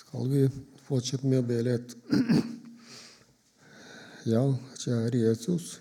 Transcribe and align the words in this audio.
skal 0.00 0.28
vi 0.32 0.46
fortsette 0.86 1.28
med 1.28 1.42
å 1.42 1.48
be 1.50 1.60
litt. 1.66 1.96
Ja, 4.28 4.42
kjære 4.76 5.16
Jesus. 5.16 5.78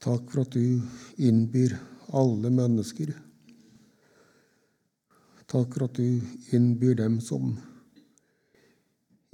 Takk 0.00 0.30
for 0.32 0.40
at 0.46 0.54
du 0.56 0.80
innbyr 1.20 1.74
alle 2.16 2.48
mennesker. 2.48 3.10
Takk 5.52 5.76
for 5.76 5.84
at 5.84 6.00
du 6.00 6.24
innbyr 6.56 6.96
dem 7.02 7.18
som 7.20 7.52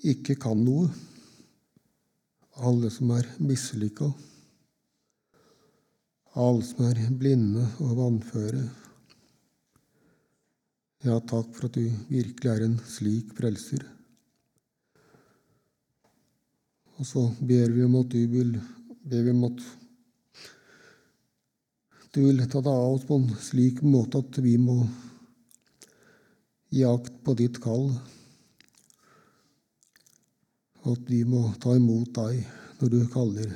ikke 0.03 0.35
kan 0.43 0.59
noe. 0.67 0.91
Alle 2.59 2.91
som 2.91 3.15
er 3.15 3.31
mislykka. 3.39 4.11
Alle 6.35 6.67
som 6.67 6.91
er 6.91 7.07
blinde 7.23 7.71
og 7.87 7.99
vannføre. 8.03 8.67
Ja, 11.03 11.17
takk 11.19 11.49
for 11.57 11.67
at 11.67 11.75
du 11.75 11.89
virkelig 12.07 12.47
er 12.47 12.61
en 12.63 12.77
slik 12.87 13.33
frelser. 13.35 13.83
Og 16.95 17.09
så 17.09 17.25
ber 17.43 17.73
vi 17.75 17.83
om 17.83 17.97
at 17.99 18.13
du 18.13 18.21
vil 18.31 18.53
ber 19.11 19.25
vi 19.27 19.33
om 19.35 19.49
at 19.49 19.65
du 22.15 22.21
vil 22.23 22.45
ta 22.47 22.61
deg 22.63 22.71
av 22.71 22.93
oss 22.93 23.09
på 23.09 23.19
en 23.19 23.33
slik 23.49 23.83
måte 23.83 24.21
at 24.23 24.39
vi 24.45 24.55
må 24.63 24.77
gi 26.71 26.85
akt 26.87 27.19
på 27.27 27.35
ditt 27.41 27.59
kall. 27.65 27.89
Og 30.85 30.89
At 30.93 31.11
vi 31.11 31.25
må 31.27 31.43
ta 31.59 31.75
imot 31.79 32.15
deg 32.15 32.47
når 32.79 32.95
du 32.95 33.01
kaller, 33.11 33.51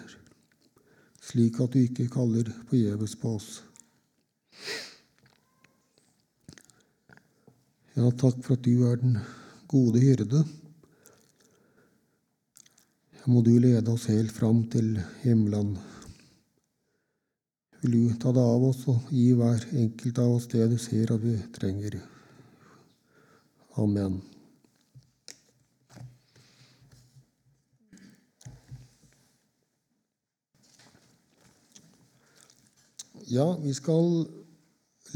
slik 1.22 1.62
at 1.62 1.78
du 1.78 1.84
ikke 1.84 2.10
kaller 2.10 2.50
forgjeves 2.66 3.14
på 3.22 3.36
oss. 3.38 3.50
Ja, 8.06 8.12
takk 8.14 8.38
for 8.38 8.54
at 8.54 8.62
du 8.62 8.84
er 8.86 9.00
den 9.02 9.16
gode 9.66 9.98
hyrde 9.98 10.44
må 13.26 13.40
du 13.42 13.56
lede 13.58 13.90
oss 13.90 14.06
helt 14.06 14.30
fram 14.30 14.62
til 14.70 15.00
himmelen. 15.24 15.72
Vil 17.82 17.96
du 17.96 18.14
ta 18.22 18.30
det 18.34 18.44
av 18.54 18.68
oss 18.68 18.84
og 18.90 19.10
gi 19.10 19.32
hver 19.34 19.66
enkelt 19.82 20.20
av 20.22 20.36
oss 20.36 20.46
det 20.52 20.68
du 20.70 20.78
ser 20.78 21.10
at 21.10 21.24
vi 21.24 21.34
trenger. 21.58 21.98
Amen. 23.82 24.20
Ja, 33.26 33.56
vi 33.58 33.74
skal 33.74 34.28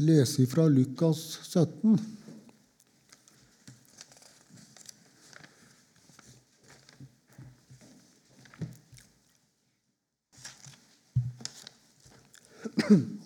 lese 0.03 0.43
fra 0.51 0.67
Lukas 0.67 1.21
17. 1.47 1.95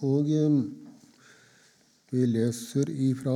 Og 0.05 0.27
eh, 0.29 0.57
vi 2.13 2.25
leser 2.29 2.91
ifra 3.09 3.33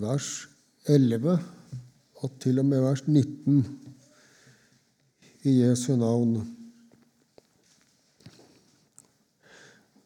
vers 0.00 0.28
11 0.88 1.34
og 2.22 2.38
til 2.40 2.62
og 2.62 2.68
med 2.70 2.84
vers 2.86 3.02
19 3.04 3.58
i 5.46 5.58
Jesu 5.58 5.92
navn. 6.00 6.38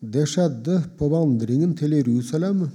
Det 0.00 0.26
skjedde 0.32 0.80
på 0.98 1.10
vandringen 1.12 1.76
til 1.78 1.94
Jerusalem 2.00 2.66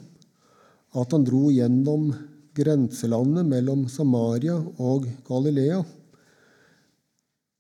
at 0.95 1.11
han 1.11 1.27
dro 1.27 1.49
gjennom 1.51 2.13
grenselandet 2.55 3.47
mellom 3.49 3.87
Samaria 3.91 4.55
og 4.79 5.09
Galilea. 5.27 5.83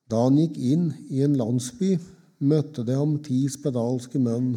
Da 0.07 0.27
han 0.27 0.37
gikk 0.39 0.59
inn 0.61 0.91
i 1.09 1.25
en 1.25 1.35
landsby, 1.35 1.97
møtte 2.45 2.85
det 2.87 2.95
ham 2.97 3.17
ti 3.25 3.43
spedalske 3.51 4.21
menn. 4.21 4.55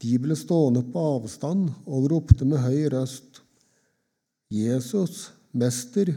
De 0.00 0.16
ble 0.22 0.36
stående 0.38 0.82
på 0.92 1.04
avstand 1.18 1.68
og 1.84 2.08
ropte 2.12 2.48
med 2.48 2.62
høy 2.64 2.88
røst. 2.94 3.42
Jesus, 4.50 5.30
Mester, 5.52 6.14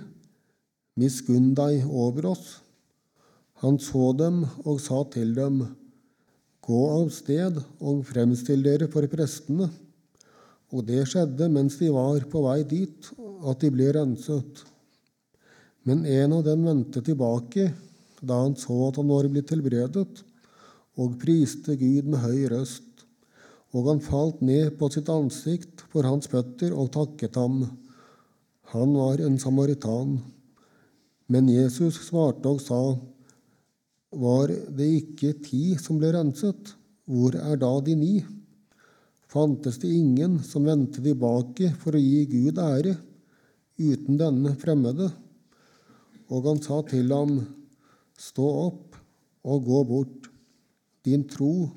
miskunn 0.98 1.52
deg 1.58 1.84
over 1.86 2.32
oss. 2.32 2.60
Han 3.64 3.80
så 3.80 4.12
dem 4.18 4.44
og 4.64 4.80
sa 4.84 5.04
til 5.14 5.36
dem, 5.38 5.64
Gå 6.64 6.82
av 6.96 7.10
sted 7.12 7.58
og 7.84 8.06
fremstill 8.08 8.62
dere 8.64 8.88
for 8.92 9.04
prestene. 9.12 9.68
Og 10.72 10.86
det 10.88 11.02
skjedde 11.12 11.50
mens 11.52 11.76
de 11.82 11.90
var 11.92 12.24
på 12.32 12.44
vei 12.46 12.62
dit, 12.64 13.10
at 13.44 13.60
de 13.60 13.72
ble 13.74 13.90
renset. 13.98 14.64
Men 15.84 16.06
en 16.08 16.38
av 16.40 16.46
dem 16.48 16.64
vendte 16.64 17.04
tilbake 17.04 17.68
da 18.24 18.40
han 18.46 18.56
så 18.60 18.88
at 18.88 19.00
han 19.00 19.10
var 19.12 19.28
blitt 19.32 19.52
helbredet, 19.54 20.24
og 21.00 21.16
priste 21.22 21.76
Gud 21.80 22.10
med 22.10 22.22
høy 22.24 22.48
røst. 22.54 23.06
Og 23.74 23.90
han 23.90 24.04
falt 24.06 24.44
ned 24.46 24.76
på 24.78 24.90
sitt 24.94 25.10
ansikt 25.10 25.82
for 25.92 26.06
hans 26.06 26.30
føtter 26.30 26.76
og 26.78 26.92
takket 26.94 27.40
ham. 27.40 27.64
Han 28.74 28.94
var 28.98 29.24
en 29.24 29.40
samaritan. 29.42 30.20
Men 31.32 31.50
Jesus 31.50 31.98
svarte 32.06 32.52
og 32.52 32.62
sa, 32.62 32.84
Var 34.14 34.54
det 34.78 34.90
ikke 35.00 35.34
ti 35.42 35.74
som 35.82 35.98
ble 35.98 36.14
renset? 36.14 36.76
Hvor 37.10 37.34
er 37.36 37.58
da 37.60 37.72
de 37.82 37.96
ni? 37.98 38.14
Fantes 39.34 39.80
det 39.82 39.90
ingen 39.90 40.38
som 40.46 40.68
vendte 40.70 41.02
tilbake 41.02 41.72
for 41.82 41.98
å 41.98 42.02
gi 42.02 42.22
Gud 42.30 42.60
ære, 42.62 42.94
uten 43.82 44.20
denne 44.20 44.54
fremmede? 44.62 45.10
Og 46.30 46.46
han 46.52 46.62
sa 46.62 46.84
til 46.86 47.10
ham, 47.10 47.40
Stå 48.20 48.46
opp 48.68 48.98
og 49.44 49.66
gå 49.66 49.80
bort. 49.90 50.30
Din 51.04 51.26
tro 51.28 51.70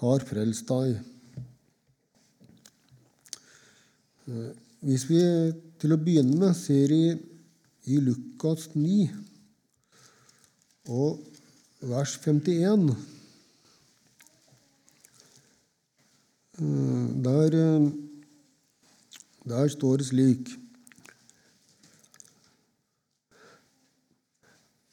har 0.00 0.24
frelst 0.28 0.68
deg. 0.68 0.98
Hvis 4.84 5.06
vi 5.08 5.22
til 5.80 5.94
å 5.94 6.00
begynne 6.00 6.36
med 6.36 6.56
ser 6.58 6.92
i, 6.92 7.16
i 7.88 8.00
Lukas 8.04 8.68
9 8.74 9.08
og 10.92 11.22
vers 11.88 12.18
51 12.24 12.90
Der, 16.58 17.54
der 19.46 19.68
står 19.70 20.00
det 20.00 20.06
slik 20.08 20.48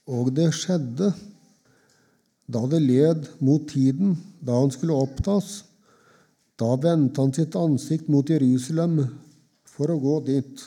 Og 0.06 0.30
det 0.38 0.52
skjedde 0.54 1.10
da 2.46 2.62
det 2.70 2.82
led 2.84 3.26
mot 3.42 3.64
tiden 3.70 4.14
da 4.46 4.60
han 4.60 4.74
skulle 4.74 4.98
opptas. 5.02 5.64
Da 6.62 6.76
vendte 6.78 7.24
han 7.24 7.34
sitt 7.34 7.58
ansikt 7.58 8.10
mot 8.12 8.30
Jerusalem 8.30 9.00
for 9.66 9.92
å 9.92 10.00
gå 10.00 10.20
dit. 10.30 10.62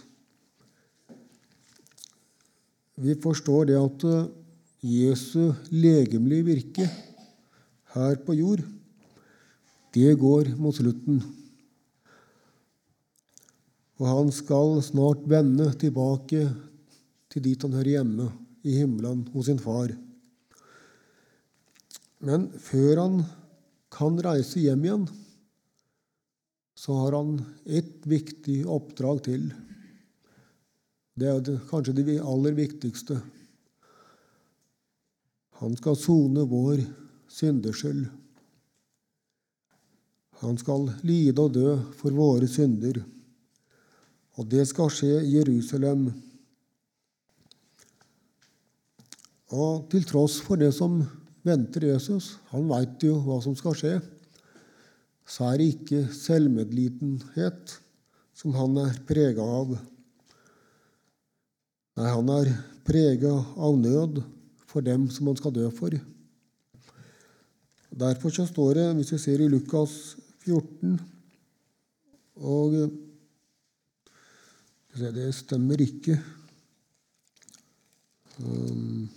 Vi 2.98 3.14
forstår 3.22 3.70
det 3.70 3.78
at 3.78 4.04
Jesu 4.82 5.54
legemlige 5.70 6.48
virke 6.50 6.88
her 7.94 8.18
på 8.26 8.34
jord, 8.36 8.60
det 9.94 10.12
går 10.20 10.50
mot 10.58 10.74
slutten. 10.76 11.22
Og 13.98 14.06
han 14.06 14.34
skal 14.34 14.76
snart 14.86 15.24
vende 15.30 15.70
tilbake 15.78 16.44
til 17.30 17.46
dit 17.46 17.64
han 17.64 17.74
hører 17.74 17.96
hjemme 17.96 18.28
i 18.62 18.78
himmelen 18.80 19.26
hos 19.32 19.46
sin 19.46 19.60
far. 19.62 19.92
Men 22.18 22.48
før 22.58 23.02
han 23.04 23.18
kan 23.94 24.18
reise 24.24 24.60
hjem 24.62 24.84
igjen, 24.84 25.08
så 26.78 26.94
har 26.94 27.16
han 27.18 27.40
ett 27.64 28.06
viktig 28.06 28.60
oppdrag 28.70 29.22
til. 29.26 29.48
Det 31.18 31.30
er 31.30 31.66
kanskje 31.70 31.96
det 31.98 32.20
aller 32.22 32.54
viktigste. 32.54 33.18
Han 35.58 35.74
skal 35.78 35.98
sone 35.98 36.44
vår 36.46 36.84
syndeskyld. 37.34 38.04
Han 40.38 40.58
skal 40.60 40.86
lide 41.02 41.42
og 41.42 41.54
dø 41.56 41.72
for 41.98 42.14
våre 42.14 42.46
synder. 42.50 43.00
Og 44.38 44.46
det 44.46 44.68
skal 44.70 44.92
skje 44.94 45.16
i 45.24 45.34
Jerusalem 45.34 46.06
Og 49.54 49.88
til 49.92 50.04
tross 50.04 50.38
for 50.44 50.60
det 50.60 50.70
som 50.76 51.00
venter 51.46 51.88
Jesus, 51.88 52.36
han 52.52 52.68
veit 52.68 53.04
jo 53.04 53.16
hva 53.24 53.38
som 53.44 53.56
skal 53.56 53.76
skje, 53.78 53.94
så 55.28 55.48
er 55.48 55.60
det 55.60 55.68
ikke 55.74 56.02
selvmedlidenhet 56.12 57.74
som 58.36 58.54
han 58.56 58.76
er 58.84 58.96
prega 59.08 59.44
av. 59.44 59.74
Nei, 61.98 62.08
han 62.08 62.32
er 62.32 62.52
prega 62.86 63.32
av 63.56 63.76
nød 63.80 64.22
for 64.68 64.84
dem 64.84 65.08
som 65.12 65.28
han 65.30 65.38
skal 65.40 65.56
dø 65.56 65.66
for. 65.74 65.96
Derfor 67.98 68.32
så 68.32 68.44
står 68.46 68.74
det, 68.78 68.88
hvis 68.98 69.12
vi 69.16 69.20
ser 69.20 69.42
i 69.42 69.50
Lukas 69.50 70.16
14 70.44 70.98
og 72.38 72.74
det 74.98 75.34
stemmer 75.34 75.80
ikke. 75.82 76.18
Um, 78.38 79.08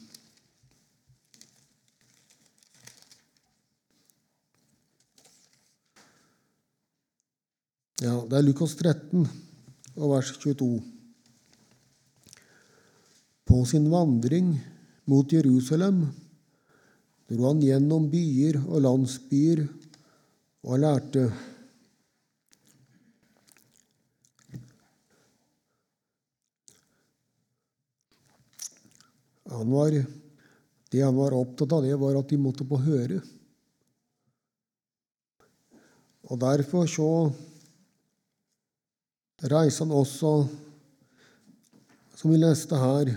ja, 8.01 8.15
det 8.25 8.37
er 8.37 8.45
Lukas 8.47 8.73
13 8.79 9.27
og 9.93 10.07
vers 10.09 10.31
22. 10.41 10.67
På 13.45 13.61
sin 13.69 13.85
vandring 13.91 14.55
mot 15.05 15.29
Jerusalem 15.29 16.07
dro 17.29 17.45
han 17.45 17.61
gjennom 17.61 18.07
byer 18.09 18.57
og 18.63 18.81
landsbyer 18.87 19.61
og 20.65 20.81
lærte. 20.81 21.27
Han 29.51 29.69
var, 29.69 29.93
det 30.89 31.05
han 31.05 31.15
var 31.21 31.37
opptatt 31.37 31.77
av, 31.77 31.85
det 31.85 32.01
var 32.01 32.17
at 32.17 32.33
de 32.33 32.41
måtte 32.41 32.65
få 32.65 32.81
høre. 32.81 33.21
Og 36.31 36.39
derfor 36.39 36.87
så 36.89 37.09
reiser 39.41 39.85
han 39.85 39.93
også, 39.97 40.31
som 42.17 42.31
vi 42.33 42.37
leste 42.37 42.77
her, 42.77 43.11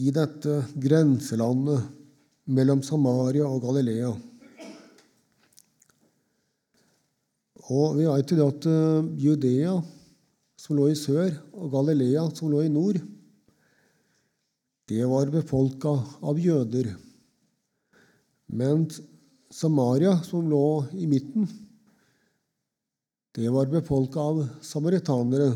i 0.00 0.12
dette 0.14 0.60
grenselandet 0.80 1.88
mellom 2.50 2.80
Samaria 2.86 3.44
og 3.44 3.60
Galilea. 3.66 4.10
Og 7.70 7.96
vi 7.98 8.06
vet 8.06 8.32
jo 8.34 8.46
at 8.46 8.68
Judea, 9.20 9.74
som 10.58 10.78
lå 10.78 10.88
i 10.90 10.98
sør, 10.98 11.34
og 11.52 11.70
Galilea, 11.74 12.24
som 12.34 12.50
lå 12.52 12.64
i 12.64 12.72
nord, 12.72 12.98
det 14.90 15.04
var 15.06 15.30
befolka 15.30 15.92
av 16.26 16.40
jøder. 16.42 16.88
Mens 18.50 18.98
Samaria, 19.54 20.16
som 20.26 20.48
lå 20.50 20.64
i 20.98 21.06
midten, 21.10 21.46
det 23.36 23.50
var 23.52 23.70
befolka 23.70 24.20
av 24.20 24.40
samaritanere. 24.64 25.52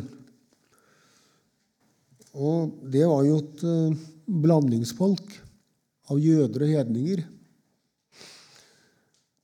Og 2.35 2.75
det 2.91 3.07
var 3.07 3.25
jo 3.27 3.39
et 3.41 3.65
blandingsfolk 4.27 5.35
av 6.11 6.21
jøder 6.21 6.67
og 6.67 6.75
hedninger. 6.75 7.25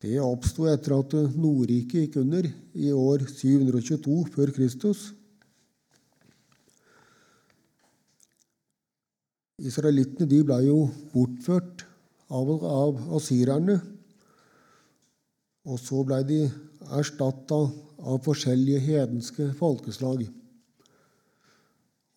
Det 0.00 0.17
oppsto 0.25 0.65
etter 0.71 0.94
at 0.97 1.15
Nordriket 1.37 2.06
gikk 2.06 2.21
under 2.23 2.47
i 2.73 2.93
år 2.94 3.27
722 3.29 4.21
før 4.33 4.53
Kristus. 4.56 5.11
Israelittene 9.61 10.41
ble 10.49 10.56
jo 10.65 10.79
bortført 11.12 11.85
av, 12.33 12.49
av 12.65 13.03
asyrerne. 13.19 13.76
Og 15.69 15.76
så 15.76 16.00
ble 16.06 16.23
de 16.25 16.41
erstatta 16.97 17.59
av 18.00 18.23
forskjellige 18.25 18.81
hedenske 18.85 19.50
folkeslag. 19.58 20.25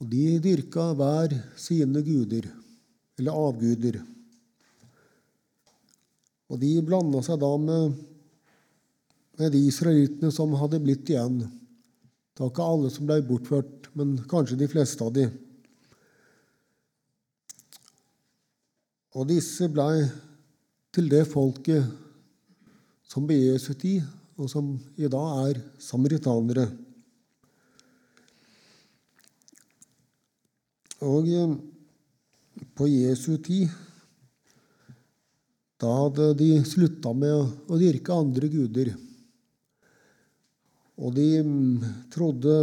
Og 0.01 0.09
de 0.12 0.39
dyrka 0.44 0.89
hver 0.97 1.35
sine 1.59 2.03
guder, 2.06 2.47
eller 3.19 3.38
avguder. 3.47 4.00
Og 6.51 6.59
de 6.62 6.74
blanda 6.85 7.21
seg 7.25 7.39
da 7.41 7.51
med, 7.57 7.94
med 9.39 9.53
de 9.53 9.62
israelittene 9.69 10.31
som 10.33 10.56
hadde 10.59 10.81
blitt 10.83 11.09
igjen. 11.09 11.39
Det 12.33 12.41
var 12.41 12.51
ikke 12.51 12.68
alle 12.74 12.91
som 12.94 13.07
ble 13.09 13.21
bortført, 13.25 13.89
men 13.97 14.18
kanskje 14.30 14.59
de 14.59 14.69
fleste 14.69 15.06
av 15.06 15.13
de. 15.15 15.27
Og 19.13 19.30
disse 19.30 19.69
blei 19.69 20.07
til 20.94 21.09
det 21.09 21.24
folket 21.30 21.85
som 23.09 23.25
ble 23.30 23.38
Jesu 23.38 23.74
tid, 23.77 24.01
og 24.38 24.50
som 24.50 24.74
i 24.97 25.09
dag 25.12 25.50
er 25.50 25.62
samaritanere. 25.81 26.65
Og 31.03 31.27
på 32.77 32.88
Jesu 32.88 33.35
tid 33.44 33.69
da 35.83 35.91
hadde 35.91 36.30
de 36.39 36.47
slutta 36.63 37.12
med 37.12 37.33
å 37.68 37.77
dyrke 37.80 38.15
andre 38.15 38.47
guder. 38.47 38.94
Og 40.95 41.12
de 41.18 41.27
trodde 42.13 42.53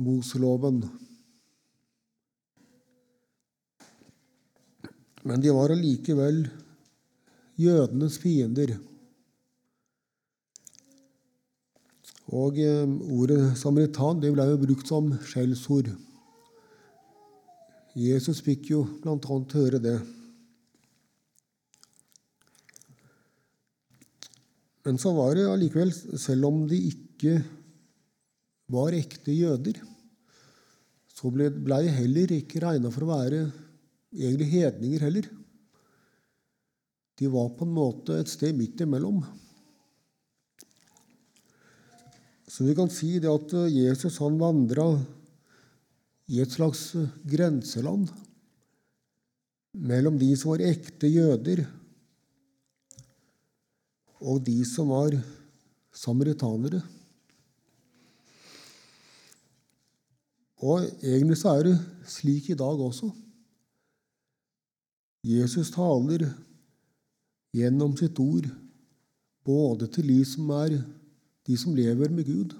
Moseloven. 0.00 0.80
Men 5.28 5.42
de 5.44 5.52
var 5.52 5.74
allikevel 5.74 6.46
jødenes 7.60 8.16
fiender. 8.22 8.78
Og 12.30 12.60
ordet 13.10 13.58
samaritan 13.58 14.20
det 14.22 14.30
ble 14.34 14.46
jo 14.52 14.60
brukt 14.62 14.90
som 14.90 15.10
skjellsord. 15.26 15.90
Jesus 17.98 18.38
fikk 18.46 18.70
jo 18.70 18.84
bl.a. 19.02 19.16
høre 19.18 19.80
det. 19.82 19.96
Men 24.86 25.00
så 25.00 25.10
var 25.12 25.34
det 25.36 25.48
allikevel, 25.50 25.90
selv 25.92 26.46
om 26.48 26.62
de 26.70 26.78
ikke 26.88 27.40
var 28.70 28.94
ekte 28.96 29.34
jøder, 29.34 29.80
så 31.10 31.28
ble 31.34 31.50
de 31.50 31.92
heller 31.92 32.32
ikke 32.38 32.62
regna 32.62 32.92
for 32.94 33.04
å 33.04 33.10
være 33.10 33.42
egentlig 34.14 34.48
hedninger 34.54 35.04
heller. 35.04 35.26
De 37.20 37.28
var 37.28 37.50
på 37.58 37.66
en 37.66 37.74
måte 37.76 38.16
et 38.16 38.30
sted 38.30 38.56
midt 38.56 38.80
imellom. 38.80 39.18
Så 42.50 42.66
vi 42.66 42.74
kan 42.74 42.90
si 42.90 43.12
det 43.22 43.30
at 43.30 43.52
Jesus 43.70 44.18
han 44.18 44.38
vandra 44.40 44.88
i 46.30 46.40
et 46.42 46.50
slags 46.50 46.96
grenseland 47.30 48.10
mellom 49.78 50.16
de 50.18 50.32
som 50.34 50.50
var 50.50 50.64
ekte 50.66 51.06
jøder, 51.06 51.62
og 54.20 54.42
de 54.44 54.58
som 54.66 54.90
var 54.90 55.14
samaritanere. 55.94 56.82
Og 60.60 60.84
egentlig 61.00 61.38
så 61.40 61.54
er 61.54 61.70
det 61.70 61.76
slik 62.18 62.50
i 62.50 62.58
dag 62.58 62.82
også. 62.82 63.08
Jesus 65.24 65.70
taler 65.72 66.26
gjennom 67.56 67.94
sitt 67.96 68.18
ord 68.20 68.50
både 69.46 69.86
til 69.94 70.10
de 70.10 70.24
som 70.28 70.50
er 70.58 70.80
de 71.50 71.56
som 71.58 71.74
lever 71.74 72.12
med 72.14 72.28
Gud, 72.28 72.52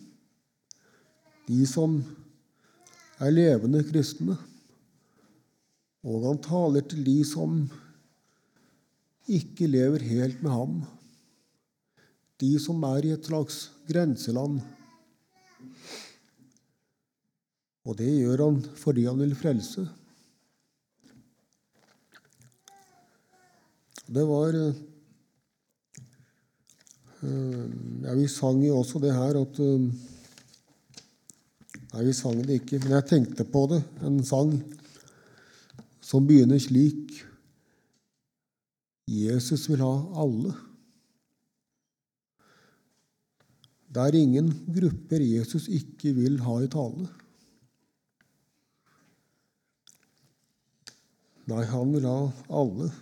de 1.47 1.61
som 1.69 2.01
er 3.23 3.31
levende 3.31 3.85
kristne, 3.87 4.35
og 6.03 6.25
han 6.27 6.41
taler 6.43 6.83
til 6.91 7.05
de 7.07 7.21
som 7.29 7.61
ikke 9.31 9.69
lever 9.71 10.03
helt 10.11 10.43
med 10.43 10.51
ham, 10.57 10.75
de 12.43 12.51
som 12.59 12.83
er 12.89 13.07
i 13.07 13.15
et 13.15 13.31
slags 13.31 13.63
grenseland. 13.87 14.59
Og 17.87 17.99
det 18.01 18.11
gjør 18.11 18.47
han 18.49 18.63
fordi 18.81 19.07
han 19.07 19.23
vil 19.23 19.39
frelse. 19.39 19.87
Det 24.11 24.25
var 24.27 24.57
eh, 24.59 24.87
ja, 27.23 28.15
Vi 28.17 28.29
sang 28.33 28.63
jo 28.65 28.79
også 28.81 29.01
det 29.03 29.13
her 29.13 29.41
at 29.43 29.61
eh, 29.61 29.91
Nei, 31.91 32.05
vi 32.07 32.13
sang 32.15 32.39
det 32.47 32.61
ikke, 32.61 32.79
men 32.85 32.95
jeg 32.95 33.07
tenkte 33.09 33.45
på 33.51 33.65
det. 33.73 33.81
En 34.07 34.21
sang 34.23 34.53
som 36.07 36.27
begynner 36.27 36.61
slik 36.63 37.17
Jesus 39.11 39.65
vil 39.67 39.83
ha 39.83 39.95
alle. 40.23 40.53
Det 43.91 44.05
er 44.05 44.19
ingen 44.21 44.53
grupper 44.71 45.25
Jesus 45.25 45.67
ikke 45.67 46.13
vil 46.15 46.39
ha 46.47 46.61
i 46.63 46.71
tale. 46.71 47.09
Nei, 51.51 51.65
han 51.67 51.95
vil 51.97 52.07
ha 52.07 52.19
alle. 52.61 52.93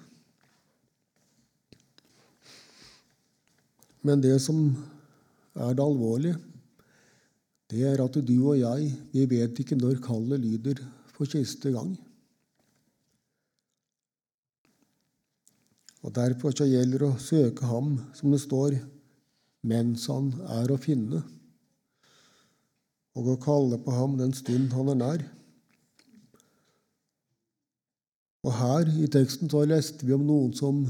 Men 4.08 4.22
det 4.24 4.38
som 4.40 4.70
er 5.52 5.74
det 5.76 5.84
alvorlige, 5.84 6.38
det 7.68 7.84
er 7.84 8.00
at 8.00 8.14
du 8.24 8.36
og 8.48 8.56
jeg, 8.56 8.92
vi 9.12 9.24
vet 9.28 9.58
ikke 9.60 9.76
når 9.76 10.00
kallet 10.00 10.40
lyder 10.40 10.80
for 11.12 11.28
siste 11.28 11.74
gang. 11.74 11.92
Og 16.06 16.14
Derfor 16.14 16.54
så 16.56 16.64
gjelder 16.64 17.02
det 17.02 17.08
å 17.10 17.20
søke 17.20 17.68
ham, 17.68 17.98
som 18.16 18.32
det 18.32 18.40
står, 18.40 18.78
mens 19.68 20.06
han 20.08 20.30
er 20.56 20.72
å 20.72 20.80
finne. 20.80 21.24
og 23.18 23.32
å 23.32 23.40
kalle 23.42 23.74
på 23.82 23.90
ham 23.90 24.12
den 24.14 24.30
stund 24.32 24.72
han 24.72 24.92
er 24.92 24.98
nær. 25.00 25.22
Og 28.46 28.52
her 28.54 28.92
i 29.02 29.08
teksten 29.10 29.50
så 29.50 29.64
leste 29.66 30.06
vi 30.06 30.14
om 30.14 30.22
noen 30.22 30.52
som, 30.54 30.84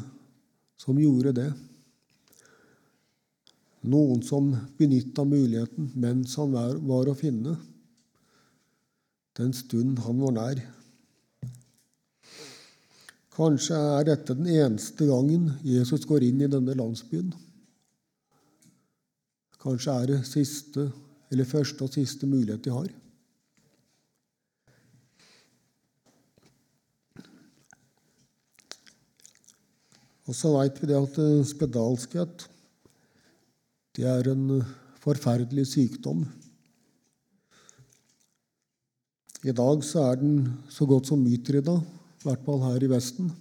som 0.76 1.00
gjorde 1.00 1.32
det. 1.32 1.48
Noen 3.86 4.22
som 4.26 4.50
benytta 4.78 5.22
muligheten 5.24 5.92
mens 5.94 6.34
han 6.40 6.54
var, 6.54 7.08
å 7.08 7.14
finne, 7.14 7.54
den 9.38 9.52
stund 9.54 10.00
han 10.02 10.18
var 10.18 10.34
nær. 10.34 10.62
Kanskje 13.38 13.78
er 13.78 14.08
dette 14.08 14.34
den 14.34 14.48
eneste 14.50 15.06
gangen 15.06 15.52
Jesus 15.62 16.08
går 16.10 16.26
inn 16.26 16.42
i 16.42 16.50
denne 16.50 16.74
landsbyen. 16.74 17.30
Kanskje 19.62 19.94
er 19.94 20.10
det 20.10 20.24
siste, 20.26 20.88
eller 21.30 21.46
første 21.46 21.86
og 21.86 21.94
siste 21.94 22.26
mulighet 22.26 22.64
de 22.66 22.74
har. 22.74 22.90
Og 30.28 30.36
så 30.36 30.50
veit 30.58 30.82
vi 30.82 30.90
det 30.90 30.98
at 30.98 31.22
spedalskhet 31.48 32.48
det 33.98 34.06
er 34.06 34.28
en 34.30 34.60
forferdelig 35.02 35.64
sykdom. 35.72 36.20
I 39.42 39.54
dag 39.54 39.82
så 39.86 40.04
er 40.06 40.20
den 40.20 40.36
så 40.70 40.86
godt 40.86 41.10
som 41.10 41.24
utrydda, 41.26 41.74
i 41.82 42.26
hvert 42.26 42.44
fall 42.46 42.62
her 42.62 42.84
i 42.86 42.90
Vesten. 42.90 43.32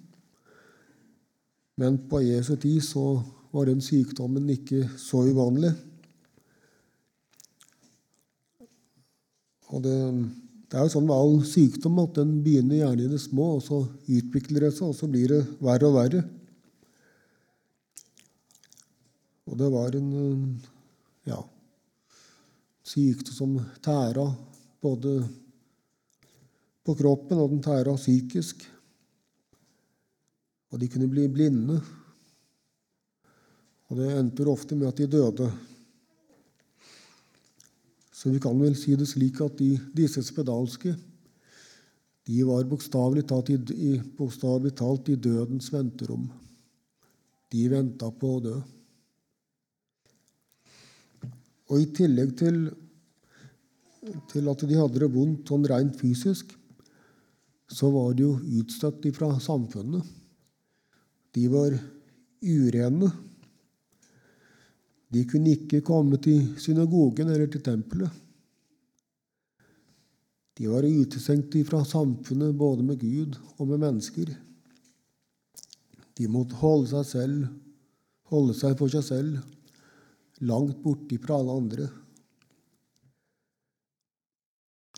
Men 1.77 1.99
på 2.09 2.23
Jesu 2.25 2.55
tid 2.57 2.81
så 2.81 3.19
var 3.53 3.69
den 3.69 3.83
sykdommen 3.85 4.49
ikke 4.49 4.87
så 4.97 5.21
uvanlig. 5.29 5.75
Og 9.69 9.83
det, 9.85 9.97
det 10.71 10.79
er 10.79 10.87
jo 10.87 10.93
sånn 10.95 11.05
med 11.05 11.17
all 11.17 11.37
sykdom 11.45 12.01
at 12.01 12.17
den 12.17 12.39
begynner 12.41 12.81
gjerne 12.81 13.05
i 13.05 13.13
det 13.13 13.21
små, 13.21 13.59
og 13.59 13.65
så 13.65 13.83
utvikler 14.09 14.65
det 14.65 14.73
seg, 14.73 14.89
og 14.89 14.97
så 14.97 15.09
blir 15.11 15.35
det 15.35 15.43
verre 15.61 15.91
og 15.91 15.99
verre. 15.99 16.25
Og 19.47 19.57
det 19.59 19.67
var 19.71 19.95
en 19.95 20.09
ja, 21.27 21.37
sykdom 22.83 23.35
som 23.35 23.57
tæra 23.83 24.25
både 24.83 25.13
på 26.85 26.95
kroppen, 26.95 27.39
og 27.39 27.51
den 27.51 27.63
tæra 27.63 27.95
psykisk. 27.95 28.63
Og 30.71 30.79
de 30.79 30.89
kunne 30.91 31.09
bli 31.11 31.27
blinde. 31.31 31.79
Og 33.87 33.99
det 33.99 34.11
endte 34.13 34.47
ofte 34.51 34.75
med 34.75 34.91
at 34.91 34.99
de 34.99 35.07
døde. 35.07 35.51
Så 38.11 38.31
vi 38.33 38.39
kan 38.43 38.59
vel 38.59 38.75
si 38.75 38.95
det 38.99 39.07
slik 39.07 39.39
at 39.45 39.59
de, 39.59 39.75
disse 39.95 40.23
spedalske 40.25 40.95
de 42.27 42.43
var 42.43 42.65
bokstavelig 42.67 43.23
talt, 43.23 43.47
talt, 44.75 45.09
i 45.09 45.15
dødens 45.15 45.69
venterom. 45.71 46.25
De 47.51 47.61
venta 47.71 48.09
på 48.11 48.33
å 48.35 48.41
dø. 48.43 48.55
Og 51.67 51.81
i 51.83 51.89
tillegg 51.95 52.36
til, 52.39 52.62
til 54.31 54.51
at 54.51 54.63
de 54.69 54.79
hadde 54.79 55.01
det 55.03 55.12
vondt 55.12 55.50
sånn 55.51 55.67
rent 55.67 55.97
fysisk, 56.00 56.53
så 57.67 57.89
var 57.91 58.13
de 58.15 58.24
jo 58.24 58.62
utstøtt 58.62 59.03
fra 59.15 59.33
samfunnet. 59.43 60.05
De 61.36 61.47
var 61.51 61.75
urene. 62.41 63.09
De 65.12 65.24
kunne 65.27 65.55
ikke 65.55 65.83
komme 65.88 66.19
til 66.24 66.53
synagogen 66.59 67.29
eller 67.31 67.51
til 67.51 67.63
tempelet. 67.63 68.24
De 70.57 70.65
var 70.71 70.88
utestengt 70.88 71.53
fra 71.67 71.83
samfunnet 71.86 72.55
både 72.57 72.83
med 72.83 73.00
Gud 73.03 73.36
og 73.57 73.67
med 73.69 73.83
mennesker. 73.83 74.31
De 76.17 76.25
måtte 76.31 76.57
holde 76.57 76.89
seg 76.89 77.05
selv, 77.05 77.43
holde 78.31 78.55
seg 78.57 78.74
for 78.79 78.89
seg 78.89 79.05
selv, 79.05 79.36
langt 80.46 80.82
borte 80.84 81.17
fra 81.22 81.39
alle 81.39 81.58
andre. 81.62 81.89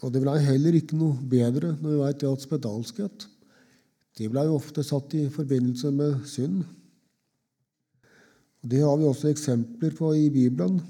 Og 0.03 0.13
det 0.13 0.22
blei 0.24 0.38
heller 0.43 0.75
ikke 0.79 0.98
noe 1.00 1.19
bedre 1.31 1.74
når 1.79 1.89
vi 1.91 2.00
veit 2.03 2.25
at 2.27 2.46
spedalskhet 2.48 3.27
det 4.19 4.27
blei 4.27 4.50
ofte 4.51 4.84
satt 4.84 5.13
i 5.15 5.29
forbindelse 5.31 5.93
med 5.96 6.24
synd. 6.27 6.63
Og 8.60 8.69
Det 8.69 8.81
har 8.84 8.98
vi 9.00 9.05
også 9.08 9.29
eksempler 9.29 9.93
på 9.96 10.12
i 10.17 10.25
Bibelen. 10.34 10.81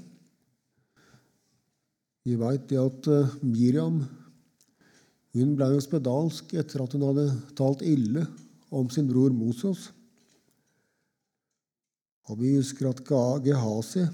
Vi 2.26 2.34
veit 2.34 2.72
at 2.74 3.06
eh, 3.06 3.36
Miriam 3.46 4.02
hun 5.30 5.52
ble 5.54 5.68
jo 5.70 5.82
spedalsk 5.82 6.56
etter 6.58 6.82
at 6.82 6.96
hun 6.96 7.06
hadde 7.06 7.28
talt 7.54 7.84
ille 7.86 8.24
om 8.74 8.90
sin 8.90 9.06
bror 9.06 9.30
Moses. 9.30 9.92
Og 12.26 12.40
vi 12.42 12.56
husker 12.56 12.90
at 12.90 13.04
Gehazi 13.44 14.08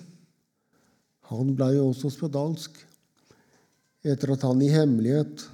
han 1.30 1.54
ble 1.58 1.72
jo 1.74 1.88
også 1.90 2.12
spedalsk 2.14 2.78
etter 4.06 4.32
at 4.36 4.44
han 4.46 4.60
i 4.62 4.70
hemmelighet 4.70 5.46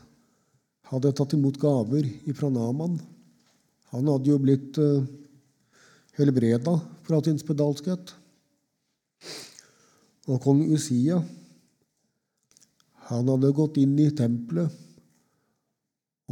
hadde 0.92 1.12
tatt 1.16 1.32
imot 1.32 1.56
gaver 1.60 2.08
fra 2.36 2.50
Naman. 2.52 2.98
Han 3.92 4.10
hadde 4.12 4.28
jo 4.28 4.40
blitt 4.42 4.76
uh, 4.80 5.06
helbreda 6.18 6.74
fra 7.06 7.20
sin 7.24 7.40
spedalskhet. 7.40 8.12
Og 10.28 10.42
kong 10.44 10.60
Usia 10.68 11.22
han 13.08 13.28
hadde 13.28 13.54
gått 13.56 13.80
inn 13.80 13.96
i 14.00 14.12
tempelet 14.16 14.70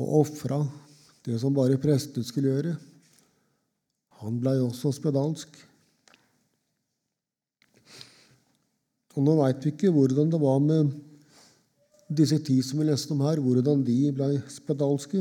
og 0.01 0.15
ofra 0.21 0.61
det 1.27 1.41
som 1.41 1.57
bare 1.57 1.81
prestene 1.81 2.25
skulle 2.25 2.53
gjøre. 2.53 2.77
Han 4.21 4.39
blei 4.41 4.59
også 4.61 4.93
spedalsk. 4.97 5.57
Og 9.21 9.27
nå 9.27 9.35
veit 9.37 9.61
vi 9.61 9.75
ikke 9.75 9.91
hvordan 9.93 10.31
det 10.33 10.39
var 10.41 10.61
med 10.65 10.95
disse 12.09 12.39
ti 12.41 12.55
som 12.65 12.81
vi 12.81 12.87
leste 12.89 13.13
om 13.13 13.21
her, 13.27 13.37
hvordan 13.37 13.83
de 13.85 13.99
ble 14.17 14.39
spedalske. 14.49 15.21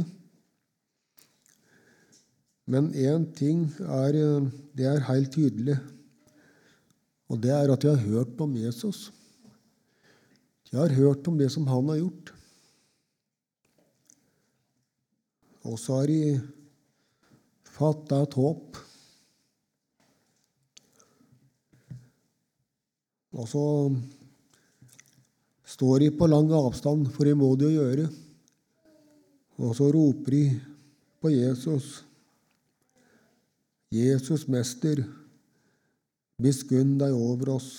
Men 2.72 2.88
én 2.96 3.25
ting 3.36 3.65
er, 3.84 4.15
det 4.72 4.88
er 4.88 5.03
helt 5.10 5.34
tydelig, 5.36 5.75
og 7.27 7.44
det 7.44 7.51
er 7.51 7.74
at 7.74 7.84
de 7.84 7.91
har 7.91 8.08
hørt 8.08 8.39
om 8.39 8.56
Jesus. 8.56 9.10
De 10.72 10.79
har 10.79 10.96
hørt 10.96 11.27
om 11.27 11.36
det 11.36 11.51
som 11.51 11.68
han 11.68 11.91
har 11.91 12.00
gjort. 12.00 12.32
Og 15.68 15.75
så 15.75 16.00
har 16.00 16.08
de 16.08 16.39
fatta 17.68 18.24
et 18.24 18.39
håp 18.39 18.79
Og 23.36 23.46
så 23.50 23.66
står 25.70 26.06
de 26.06 26.10
på 26.18 26.28
lang 26.30 26.50
avstand, 26.56 27.10
for 27.14 27.30
det 27.30 27.38
må 27.38 27.52
de 27.56 27.70
jo 27.70 27.84
gjøre. 27.84 28.08
Og 29.60 29.76
så 29.78 29.90
roper 29.94 30.34
de 30.34 30.44
på 31.22 31.32
Jesus. 31.34 32.00
Jesus, 33.94 34.48
Mester, 34.48 35.02
miskunn 36.42 36.98
deg 37.02 37.14
over 37.14 37.56
oss. 37.58 37.70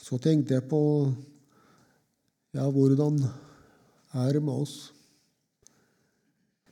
Så 0.00 0.16
tenkte 0.22 0.56
jeg 0.56 0.64
på 0.70 0.80
ja, 2.56 2.64
hvordan 2.64 3.18
er 4.16 4.30
det 4.32 4.40
med 4.40 4.62
oss 4.64 4.76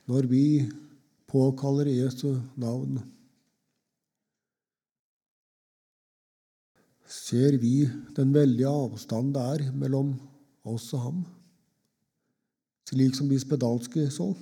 når 0.09 0.25
vi 0.31 0.45
påkaller 1.27 1.89
Jesu 1.91 2.39
navn. 2.55 2.99
Ser 7.07 7.57
vi 7.59 7.87
den 8.15 8.33
veldige 8.35 8.67
avstanden 8.67 9.33
det 9.35 9.43
er 9.43 9.71
mellom 9.75 10.15
oss 10.67 10.89
og 10.95 11.03
ham, 11.05 11.25
slik 12.87 13.15
som 13.15 13.29
de 13.31 13.39
spedalske 13.39 14.07
så? 14.11 14.33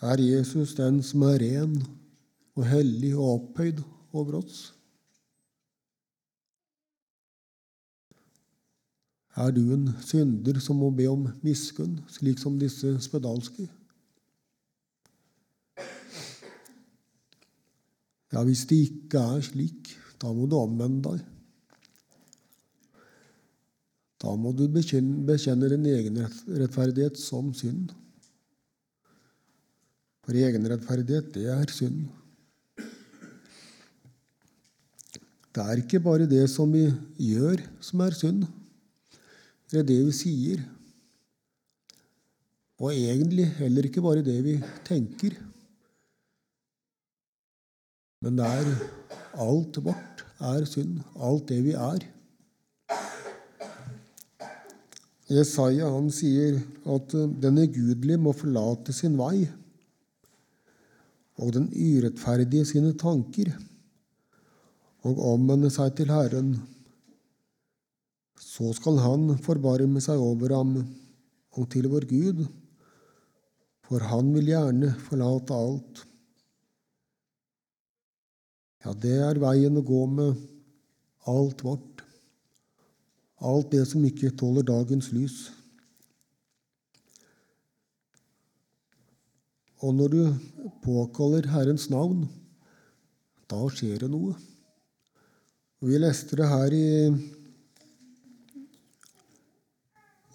Er 0.00 0.20
Jesus 0.24 0.72
den 0.78 1.02
som 1.04 1.26
er 1.28 1.42
ren 1.42 1.74
og 2.56 2.64
hellig 2.64 3.12
og 3.16 3.34
opphøyd 3.34 3.82
over 4.16 4.38
oss? 4.40 4.70
Er 9.38 9.52
du 9.54 9.62
en 9.74 9.86
synder 10.02 10.58
som 10.62 10.80
må 10.82 10.90
be 10.90 11.06
om 11.10 11.28
miskunn, 11.44 12.00
slik 12.10 12.40
som 12.42 12.58
disse 12.58 12.96
spedalske? 13.04 13.68
Ja, 18.30 18.42
hvis 18.46 18.64
det 18.70 18.78
ikke 18.86 19.22
er 19.36 19.42
slik, 19.42 19.94
da 20.22 20.30
må 20.34 20.46
du 20.50 20.56
omvende 20.58 21.02
deg. 21.06 21.24
Da 24.20 24.34
må 24.36 24.52
du 24.52 24.66
bekjenne, 24.68 25.70
din 25.72 25.86
egen 25.88 26.20
rettferdighet 26.20 27.18
som 27.18 27.54
synd. 27.56 27.94
For 30.26 30.36
egenrettferdighet, 30.36 31.32
det 31.34 31.46
er 31.50 31.72
synd. 31.72 32.08
det 35.50 35.62
er 35.66 35.80
ikke 35.82 35.98
bare 36.00 36.28
det 36.30 36.44
som 36.50 36.70
vi 36.70 36.84
gjør, 37.18 37.62
som 37.82 38.02
er 38.04 38.14
synd. 38.14 38.44
Det 39.70 39.82
er 39.82 39.86
det 39.86 40.00
vi 40.08 40.14
sier. 40.14 40.62
Og 42.80 42.94
egentlig 42.94 43.46
heller 43.60 43.86
ikke 43.86 44.02
bare 44.02 44.24
det 44.26 44.38
vi 44.42 44.56
tenker. 44.86 45.36
Men 48.24 48.40
det 48.40 48.48
er 48.48 48.72
alt 49.40 49.78
vårt 49.84 50.24
er 50.40 50.66
synd. 50.68 50.98
Alt 51.16 51.46
det 51.52 51.60
vi 51.68 51.76
er. 51.76 52.08
Jesaja 55.30 55.86
han 55.94 56.08
sier 56.10 56.58
at 56.90 57.12
den 57.14 57.60
ugudelige 57.62 58.18
må 58.18 58.32
forlate 58.34 58.92
sin 58.94 59.14
vei, 59.18 59.44
og 61.38 61.52
den 61.54 61.68
urettferdige 61.70 62.66
sine 62.66 62.90
tanker, 62.98 63.52
og 65.06 65.22
omvende 65.30 65.70
seg 65.70 65.94
til 66.00 66.10
Herren. 66.10 66.56
Så 68.50 68.72
skal 68.74 68.98
Han 69.04 69.36
forbarme 69.44 70.02
seg 70.02 70.18
over 70.18 70.56
ham 70.56 70.74
og 70.80 71.66
til 71.70 71.86
vår 71.92 72.06
Gud, 72.10 72.44
for 73.86 74.02
Han 74.10 74.32
vil 74.34 74.50
gjerne 74.50 74.90
forlate 75.06 75.54
alt. 75.54 76.02
Ja, 78.80 78.94
det 78.96 79.16
er 79.22 79.40
veien 79.42 79.76
å 79.76 79.84
gå 79.84 80.02
med 80.08 80.38
alt 81.30 81.62
vårt. 81.66 82.02
Alt 83.40 83.70
det 83.72 83.86
som 83.88 84.04
ikke 84.04 84.32
tåler 84.36 84.66
dagens 84.66 85.10
lys. 85.14 85.38
Og 89.80 89.94
når 89.96 90.12
du 90.12 90.22
påkaller 90.84 91.48
Herrens 91.48 91.86
navn, 91.92 92.26
da 93.48 93.60
skjer 93.72 94.02
det 94.02 94.10
noe. 94.12 94.34
Vi 95.80 95.96
leste 95.96 96.36
det 96.36 96.48
her 96.50 96.74
i, 96.76 96.88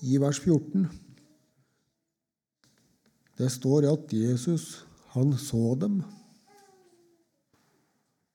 i 0.02 0.18
vers 0.18 0.40
14. 0.40 0.88
Det 3.38 3.52
står 3.52 3.88
at 3.92 4.14
Jesus, 4.14 4.88
han 5.16 5.38
så 5.38 5.78
dem. 5.82 6.04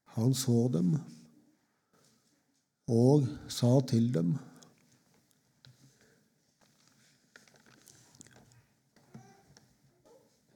Han 0.05 0.35
så 0.35 0.69
dem 0.73 0.97
og 2.91 3.27
sa 3.49 3.81
til 3.87 4.15
dem 4.15 4.35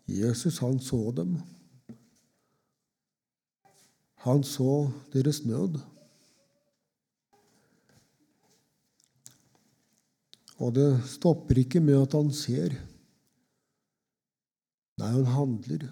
Jesus, 0.08 0.58
han 0.58 0.80
så 0.80 1.12
dem. 1.16 1.38
Han 4.14 4.44
så 4.44 4.90
deres 5.12 5.44
nød. 5.44 5.78
Og 10.64 10.72
det 10.76 10.88
stopper 11.10 11.60
ikke 11.60 11.82
med 11.84 12.00
at 12.06 12.16
han 12.16 12.30
ser. 12.32 12.72
Nei, 15.00 15.10
han 15.10 15.28
handler. 15.28 15.84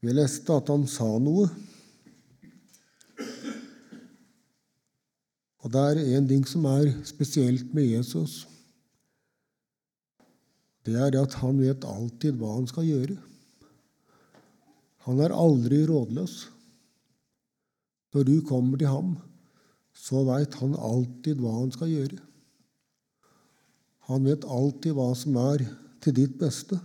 Vi 0.00 0.14
leste 0.14 0.56
at 0.56 0.72
han 0.72 0.88
sa 0.88 1.10
noe. 1.20 1.44
Og 5.64 5.72
det 5.72 5.84
er 5.90 6.02
en 6.16 6.26
ting 6.28 6.42
som 6.48 6.64
er 6.72 6.90
spesielt 7.08 7.72
med 7.76 7.88
Jesus 7.88 8.42
det 10.84 10.96
er 11.00 11.14
at 11.16 11.36
han 11.40 11.60
vet 11.62 11.84
alltid 11.88 12.36
hva 12.36 12.58
han 12.58 12.66
skal 12.68 12.84
gjøre. 12.84 13.16
Han 15.08 15.20
er 15.24 15.36
aldri 15.36 15.80
rådløs. 15.88 16.34
Når 18.14 18.26
du 18.28 18.34
kommer 18.46 18.78
til 18.80 18.92
ham, 18.92 19.14
så 19.96 20.22
veit 20.28 20.54
han 20.60 20.76
alltid 20.76 21.40
hva 21.40 21.54
han 21.56 21.72
skal 21.74 21.90
gjøre. 21.92 22.20
Han 24.08 24.26
vet 24.28 24.44
alltid 24.44 24.96
hva 24.96 25.08
som 25.16 25.36
er 25.40 25.64
til 26.04 26.16
ditt 26.16 26.36
beste. 26.40 26.78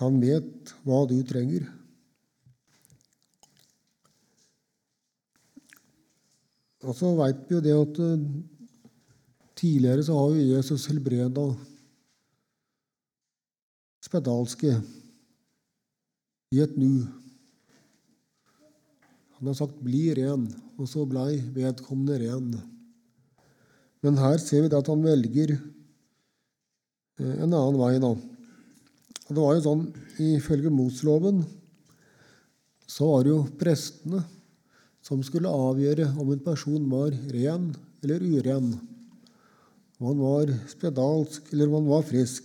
Han 0.00 0.18
vet 0.22 0.72
hva 0.86 1.04
du 1.10 1.18
trenger. 1.28 1.68
Og 6.84 6.96
så 6.96 7.14
veit 7.16 7.46
vi 7.48 7.56
jo 7.56 7.62
det 7.64 7.76
at 7.76 8.02
Tidligere 9.64 10.02
så 10.04 10.16
har 10.18 10.32
jo 10.34 10.48
Jesus 10.56 10.88
helbreda 10.90 11.44
spedalske 14.04 14.74
i 16.52 16.60
et 16.60 16.74
nu. 16.76 17.06
Han 19.38 19.46
har 19.46 19.54
sagt 19.54 19.78
'bli 19.80 20.12
ren', 20.18 20.50
og 20.76 20.88
så 20.88 21.06
blei 21.06 21.40
vedkommende 21.54 22.18
ren. 22.18 22.73
Men 24.04 24.20
her 24.20 24.36
ser 24.42 24.66
vi 24.66 24.76
at 24.76 24.90
han 24.92 25.04
velger 25.04 25.54
eh, 25.56 27.34
en 27.40 27.48
annen 27.48 27.80
vei. 27.80 27.96
da. 28.02 28.12
Det 29.30 29.40
var 29.40 29.56
jo 29.56 29.64
sånn, 29.64 29.84
Ifølge 30.20 30.70
Mosloven 30.70 31.40
så 32.86 33.08
var 33.08 33.24
det 33.24 33.32
jo 33.32 33.38
prestene 33.58 34.20
som 35.04 35.24
skulle 35.26 35.50
avgjøre 35.50 36.12
om 36.20 36.28
en 36.30 36.42
person 36.44 36.84
var 36.92 37.16
ren 37.32 37.72
eller 38.04 38.22
uren 38.22 38.68
om 39.98 40.06
han 40.10 40.20
var 40.20 40.52
spedalsk 40.68 41.48
eller 41.52 41.70
om 41.70 41.80
han 41.80 41.88
var 41.88 42.06
frisk. 42.06 42.44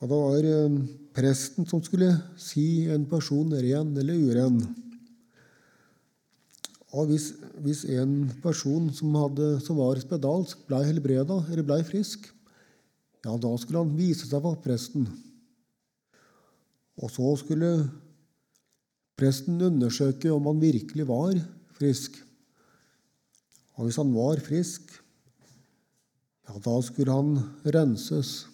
Og 0.00 0.08
det 0.08 0.18
var 0.22 0.48
eh, 0.50 0.76
presten 1.16 1.68
som 1.68 1.82
skulle 1.84 2.10
si 2.40 2.86
en 2.92 3.06
person 3.08 3.52
ren 3.52 3.92
eller 3.96 4.26
uren. 4.28 4.60
Og 6.96 7.10
hvis, 7.10 7.28
hvis 7.60 7.84
en 7.92 8.24
person 8.40 8.88
som, 8.94 9.12
hadde, 9.20 9.56
som 9.64 9.76
var 9.76 10.00
spedalsk, 10.00 10.62
ble 10.68 10.80
helbreda 10.86 11.42
eller 11.50 11.66
ble 11.66 11.82
frisk, 11.84 12.30
ja, 13.26 13.34
da 13.36 13.52
skulle 13.60 13.82
han 13.82 13.96
vise 13.98 14.28
seg 14.28 14.40
for 14.40 14.56
presten. 14.64 15.04
Og 16.96 17.12
så 17.12 17.34
skulle 17.42 17.70
presten 19.18 19.60
undersøke 19.66 20.32
om 20.32 20.48
han 20.48 20.62
virkelig 20.62 21.08
var 21.08 21.36
frisk. 21.76 22.16
Og 23.76 23.88
hvis 23.88 24.00
han 24.00 24.12
var 24.16 24.40
frisk, 24.44 24.94
ja, 26.48 26.56
da 26.56 26.76
skulle 26.84 27.12
han 27.12 27.34
renses. 27.76 28.46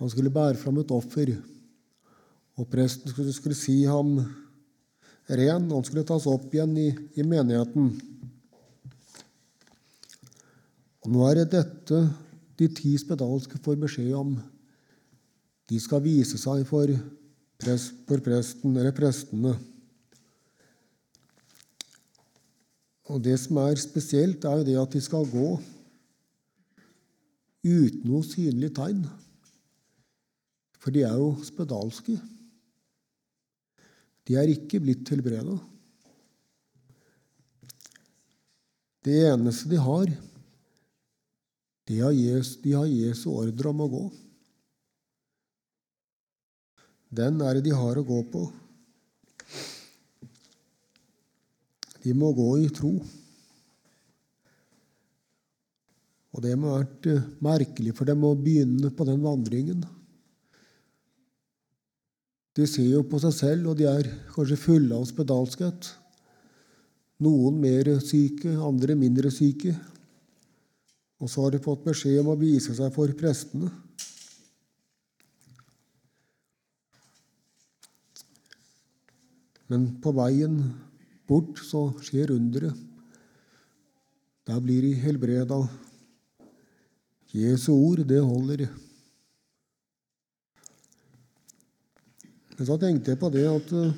Han 0.00 0.08
skulle 0.08 0.32
bære 0.32 0.56
fram 0.56 0.80
et 0.80 0.92
offer. 0.96 1.34
Og 2.56 2.68
presten 2.72 3.12
skulle, 3.12 3.34
skulle 3.36 3.58
si 3.58 3.82
ham 3.84 4.16
ren, 5.38 5.68
og 5.70 5.80
han 5.80 5.86
skulle 5.86 6.06
tas 6.08 6.26
opp 6.30 6.48
igjen 6.54 6.72
i, 6.80 6.88
i 7.20 7.26
menigheten. 7.26 7.92
Og 11.00 11.12
nå 11.14 11.24
er 11.28 11.40
det 11.40 11.52
dette 11.54 12.00
de 12.60 12.68
ti 12.76 12.92
spedalske 13.00 13.60
får 13.64 13.78
beskjed 13.80 14.12
om. 14.18 14.34
De 15.70 15.78
skal 15.80 16.02
vise 16.04 16.38
seg 16.40 16.64
for, 16.68 16.90
prest, 17.60 17.94
for 18.08 18.22
presten, 18.24 18.74
eller 18.76 18.92
prestene. 18.96 19.54
Og 23.10 23.22
det 23.24 23.36
som 23.42 23.58
er 23.62 23.80
spesielt, 23.80 24.44
er 24.44 24.60
jo 24.60 24.66
det 24.66 24.76
at 24.82 24.92
de 24.94 25.02
skal 25.02 25.26
gå 25.30 25.54
uten 27.64 28.04
noe 28.06 28.24
synlig 28.24 28.70
tegn. 28.76 29.02
For 30.80 30.94
de 30.94 31.02
er 31.04 31.16
jo 31.18 31.32
spedalske. 31.44 32.16
De 34.30 34.36
er 34.38 34.46
ikke 34.52 34.78
blitt 34.78 35.08
helbreda. 35.10 35.56
Det 39.02 39.16
eneste 39.26 39.66
de 39.72 39.80
har, 39.82 40.12
de 41.90 41.96
har 41.98 42.14
Jesu, 42.14 42.52
de 42.62 42.76
har 42.76 42.86
Jesu 42.86 43.24
ordre 43.32 43.72
om 43.72 43.82
å 43.82 43.88
gå. 43.90 44.02
Den 47.10 47.42
er 47.42 47.58
det 47.58 47.64
de 47.66 47.74
har 47.74 47.98
å 47.98 48.06
gå 48.06 48.20
på. 48.30 48.44
De 52.06 52.14
må 52.14 52.30
gå 52.36 52.52
i 52.62 52.68
tro. 52.70 52.92
Og 56.30 56.44
det 56.44 56.54
må 56.54 56.70
ha 56.70 56.84
vært 56.84 57.10
eh, 57.10 57.26
merkelig 57.42 57.98
for 57.98 58.06
dem 58.06 58.22
å 58.22 58.36
begynne 58.38 58.94
på 58.94 59.10
den 59.10 59.26
vandringen. 59.26 59.82
De 62.56 62.66
ser 62.66 62.88
jo 62.88 63.04
på 63.06 63.20
seg 63.22 63.34
selv, 63.36 63.70
og 63.70 63.78
de 63.78 63.86
er 63.86 64.08
kanskje 64.34 64.58
fulle 64.58 64.96
av 64.96 65.06
spedalskhet. 65.06 65.92
Noen 67.22 67.60
mer 67.62 67.92
syke, 68.02 68.56
andre 68.64 68.96
mindre 68.98 69.30
syke. 69.32 69.74
Og 71.20 71.28
så 71.30 71.44
har 71.44 71.54
de 71.54 71.62
fått 71.62 71.84
beskjed 71.84 72.22
om 72.22 72.32
å 72.32 72.40
vise 72.40 72.74
seg 72.74 72.92
for 72.94 73.12
prestene. 73.18 73.70
Men 79.70 79.86
på 80.02 80.10
veien 80.16 80.56
bort, 81.30 81.60
så 81.62 81.90
skjer 82.02 82.32
underet. 82.34 82.74
Der 84.48 84.58
blir 84.64 84.82
de 84.82 84.96
helbreda. 84.98 85.60
Jesu 87.30 87.70
ord, 87.76 88.00
det 88.08 88.18
holder. 88.18 88.64
Men 92.60 92.68
så 92.68 92.74
tenkte 92.76 93.14
jeg 93.14 93.16
på 93.16 93.30
det 93.32 93.46
at 93.48 93.70
eh, 93.72 93.92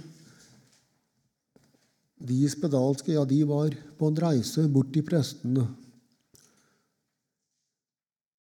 De 2.22 2.36
spedalske 2.46 3.10
ja, 3.16 3.24
de 3.26 3.40
var 3.42 3.74
på 3.98 4.06
en 4.06 4.20
reise 4.22 4.68
bort 4.70 4.92
til 4.94 5.02
prestene. 5.02 5.64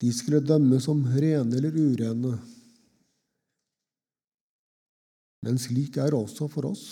De 0.04 0.11
skulle 0.12 0.42
dømme 0.44 0.76
som 0.85 1.00
rene 1.09 1.56
eller 1.56 1.72
urene. 1.72 2.35
Men 5.48 5.56
slik 5.56 5.96
er 5.96 6.12
også 6.12 6.50
for 6.52 6.68
oss. 6.68 6.85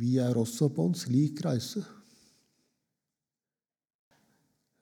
Vi 0.00 0.16
er 0.24 0.40
også 0.40 0.72
på 0.72 0.88
en 0.88 0.96
slik 0.96 1.44
reise. 1.44 1.84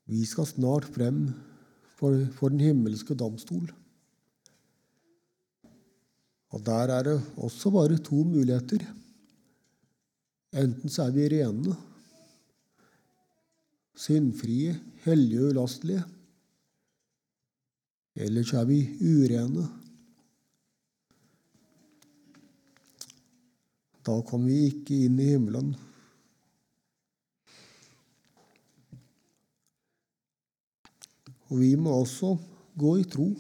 Vi 0.07 0.23
skal 0.31 0.47
snart 0.47 0.87
frem 0.87 1.25
for, 1.99 2.15
for 2.39 2.55
den 2.55 2.63
himmelske 2.63 3.19
domstol. 3.19 3.73
Og 6.53 6.61
der 6.67 6.93
er 6.93 7.03
det 7.07 7.17
også 7.41 7.71
bare 7.73 7.97
to 7.97 8.23
muligheter. 8.29 8.85
Enten 10.53 10.93
så 10.93 11.07
er 11.09 11.15
vi 11.15 11.29
rene, 11.33 11.77
syndfrie, 13.97 14.75
hellige 15.05 15.41
og 15.41 15.55
ulastelige. 15.55 16.03
Eller 18.15 18.45
så 18.45 18.61
er 18.61 18.69
vi 18.69 18.83
urene. 19.01 19.65
Da 24.05 24.19
kommer 24.27 24.51
vi 24.51 24.59
ikke 24.69 24.99
inn 25.07 25.17
i 25.23 25.31
himmelen. 25.31 25.73
Og 31.49 31.61
vi 31.61 31.75
må 31.81 31.97
også 32.03 32.35
gå 32.77 32.97
i 33.01 33.09
tro. 33.09 33.31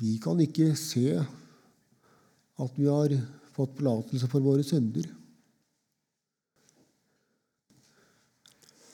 Vi 0.00 0.16
kan 0.22 0.38
ikke 0.40 0.72
se 0.80 1.18
at 1.20 2.76
vi 2.78 2.86
har 2.88 3.12
fått 3.52 3.76
forlatelse 3.76 4.28
for 4.32 4.44
våre 4.44 4.64
synder. 4.64 5.04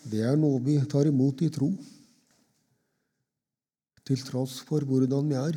Det 0.07 0.23
er 0.23 0.39
noe 0.39 0.59
vi 0.63 0.77
tar 0.91 1.07
imot 1.11 1.43
i 1.43 1.51
tro, 1.55 1.71
til 4.07 4.21
tross 4.23 4.61
for 4.67 4.87
hvordan 4.87 5.31
vi 5.31 5.39
er. 5.39 5.57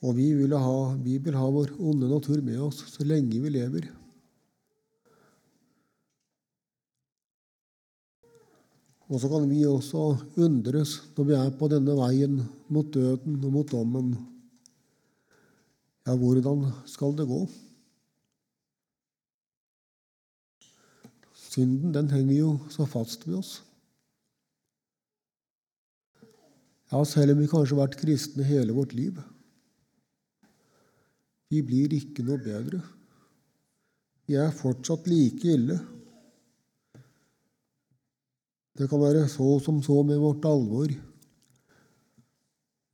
Og 0.00 0.16
vi 0.16 0.30
vil 0.36 0.56
ha, 0.56 0.76
vi 0.96 1.18
vil 1.20 1.36
ha 1.36 1.48
vår 1.52 1.72
onde 1.76 2.08
natur 2.08 2.40
med 2.44 2.60
oss 2.64 2.84
så 2.88 3.04
lenge 3.04 3.40
vi 3.40 3.52
lever. 3.52 3.88
Og 9.10 9.18
så 9.18 9.28
kan 9.30 9.48
vi 9.50 9.64
også 9.66 10.04
undres 10.38 11.00
når 11.16 11.26
vi 11.26 11.34
er 11.34 11.56
på 11.58 11.68
denne 11.72 11.96
veien 11.98 12.36
mot 12.70 12.86
døden 12.94 13.40
og 13.42 13.56
mot 13.56 13.72
dommen. 13.72 14.12
Ja, 16.06 16.14
hvordan 16.14 16.68
skal 16.86 17.16
det 17.18 17.26
gå? 17.26 17.40
Synden 21.34 21.90
den 21.94 22.12
henger 22.14 22.36
jo 22.36 22.52
så 22.70 22.86
fast 22.86 23.26
ved 23.26 23.40
oss. 23.40 23.52
Ja, 26.90 27.02
selv 27.06 27.34
om 27.34 27.42
vi 27.42 27.50
kanskje 27.50 27.74
har 27.74 27.84
vært 27.84 27.98
kristne 27.98 28.46
hele 28.46 28.74
vårt 28.74 28.94
liv. 28.94 29.18
Vi 31.50 31.62
blir 31.66 31.90
ikke 31.94 32.22
noe 32.26 32.38
bedre. 32.42 32.78
Vi 34.30 34.38
er 34.38 34.54
fortsatt 34.54 35.10
like 35.10 35.50
ille. 35.50 35.80
Det 38.80 38.86
kan 38.88 39.02
være 39.02 39.26
så 39.28 39.58
som 39.60 39.82
så 39.84 39.98
med 40.08 40.16
vårt 40.16 40.46
alvor, 40.48 40.88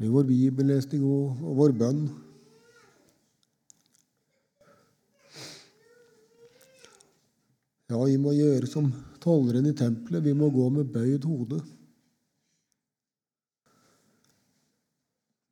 med 0.02 0.08
vår 0.10 0.24
bibellesning 0.26 1.04
og, 1.06 1.36
og 1.46 1.60
vår 1.60 1.74
bønn. 1.78 2.00
Ja, 7.86 8.00
vi 8.02 8.16
må 8.18 8.34
gjøre 8.34 8.66
som 8.66 8.90
tolleren 9.22 9.70
i 9.70 9.76
tempelet. 9.78 10.24
Vi 10.26 10.34
må 10.34 10.50
gå 10.50 10.66
med 10.74 10.90
bøyd 10.90 11.22
hode. 11.30 11.60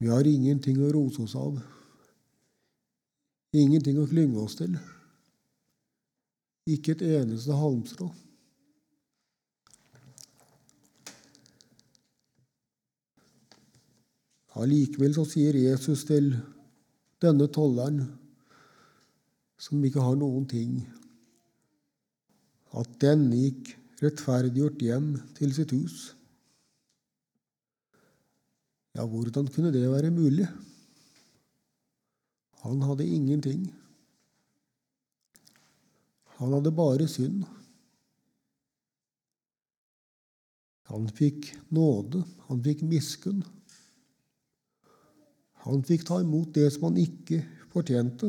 Vi 0.03 0.11
har 0.11 0.27
ingenting 0.27 0.83
å 0.83 0.91
rose 0.99 1.23
oss 1.23 1.37
av. 1.39 1.63
Ingenting 3.55 4.03
å 4.03 4.11
klynge 4.11 4.43
oss 4.43 4.59
til. 4.59 4.75
Ikke 6.75 6.99
et 6.99 7.07
eneste 7.23 7.55
halmstrå. 7.55 8.11
Allikevel 14.55 15.15
så 15.17 15.25
sier 15.27 15.57
Jesus 15.59 16.05
til 16.07 16.31
denne 17.23 17.49
tolleren, 17.51 18.05
som 19.59 19.83
ikke 19.87 20.03
har 20.03 20.19
noen 20.19 20.45
ting, 20.51 20.77
at 22.75 22.91
denne 23.03 23.39
gikk 23.39 23.73
rettferdiggjort 24.03 24.83
hjem 24.83 25.09
til 25.39 25.55
sitt 25.57 25.73
hus. 25.75 26.13
Ja, 28.95 29.07
hvordan 29.11 29.49
kunne 29.51 29.73
det 29.75 29.89
være 29.91 30.13
mulig? 30.15 30.47
Han 32.63 32.83
hadde 32.87 33.07
ingenting. 33.11 33.67
Han 36.39 36.55
hadde 36.55 36.75
bare 36.75 37.09
synd. 37.11 37.43
Han 40.93 41.09
fikk 41.11 41.51
nåde, 41.75 42.23
han 42.47 42.63
fikk 42.63 42.85
miskunn. 42.87 43.43
Han 45.65 45.85
fikk 45.87 46.05
ta 46.09 46.21
imot 46.21 46.53
det 46.57 46.67
som 46.75 46.91
han 46.91 46.99
ikke 47.01 47.41
fortjente. 47.73 48.29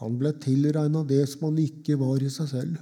Han 0.00 0.16
ble 0.20 0.32
tilregna 0.40 1.02
det 1.04 1.24
som 1.28 1.48
han 1.48 1.58
ikke 1.60 1.98
var 2.00 2.22
i 2.24 2.30
seg 2.32 2.48
selv. 2.52 2.78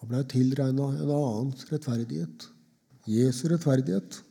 Han 0.00 0.08
ble 0.08 0.22
tilregna 0.30 0.86
en 0.94 1.12
annens 1.12 1.66
rettferdighet, 1.68 2.46
Jesu 3.10 3.42
rettferdighet. 3.52 4.22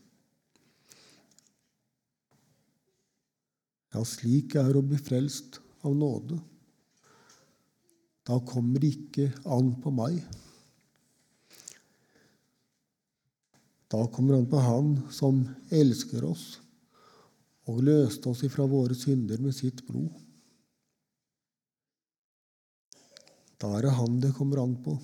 Ja, 3.93 4.01
slik 4.05 4.55
er 4.57 4.77
å 4.77 4.85
bli 4.85 4.97
frelst 5.01 5.59
av 5.85 5.93
nåde. 5.97 6.39
Da 8.25 8.37
kommer 8.45 8.81
det 8.81 8.93
ikke 8.95 9.29
an 9.49 9.75
på 9.81 9.93
meg. 9.93 10.21
Da 13.89 14.07
kommer 14.07 14.37
han 14.37 14.49
på 14.49 14.57
Han 14.61 14.89
som 15.11 15.41
elsker 15.73 16.25
oss 16.29 16.59
og 17.69 17.81
løste 17.85 18.29
oss 18.29 18.43
ifra 18.45 18.67
våre 18.69 18.97
synder 18.97 19.41
med 19.41 19.55
sitt 19.57 19.81
blod. 19.87 20.13
Da 23.59 23.73
er 23.77 23.87
det 23.87 23.97
Han 23.97 24.21
det 24.21 24.35
kommer 24.37 24.61
an 24.61 24.77
på. 24.85 24.95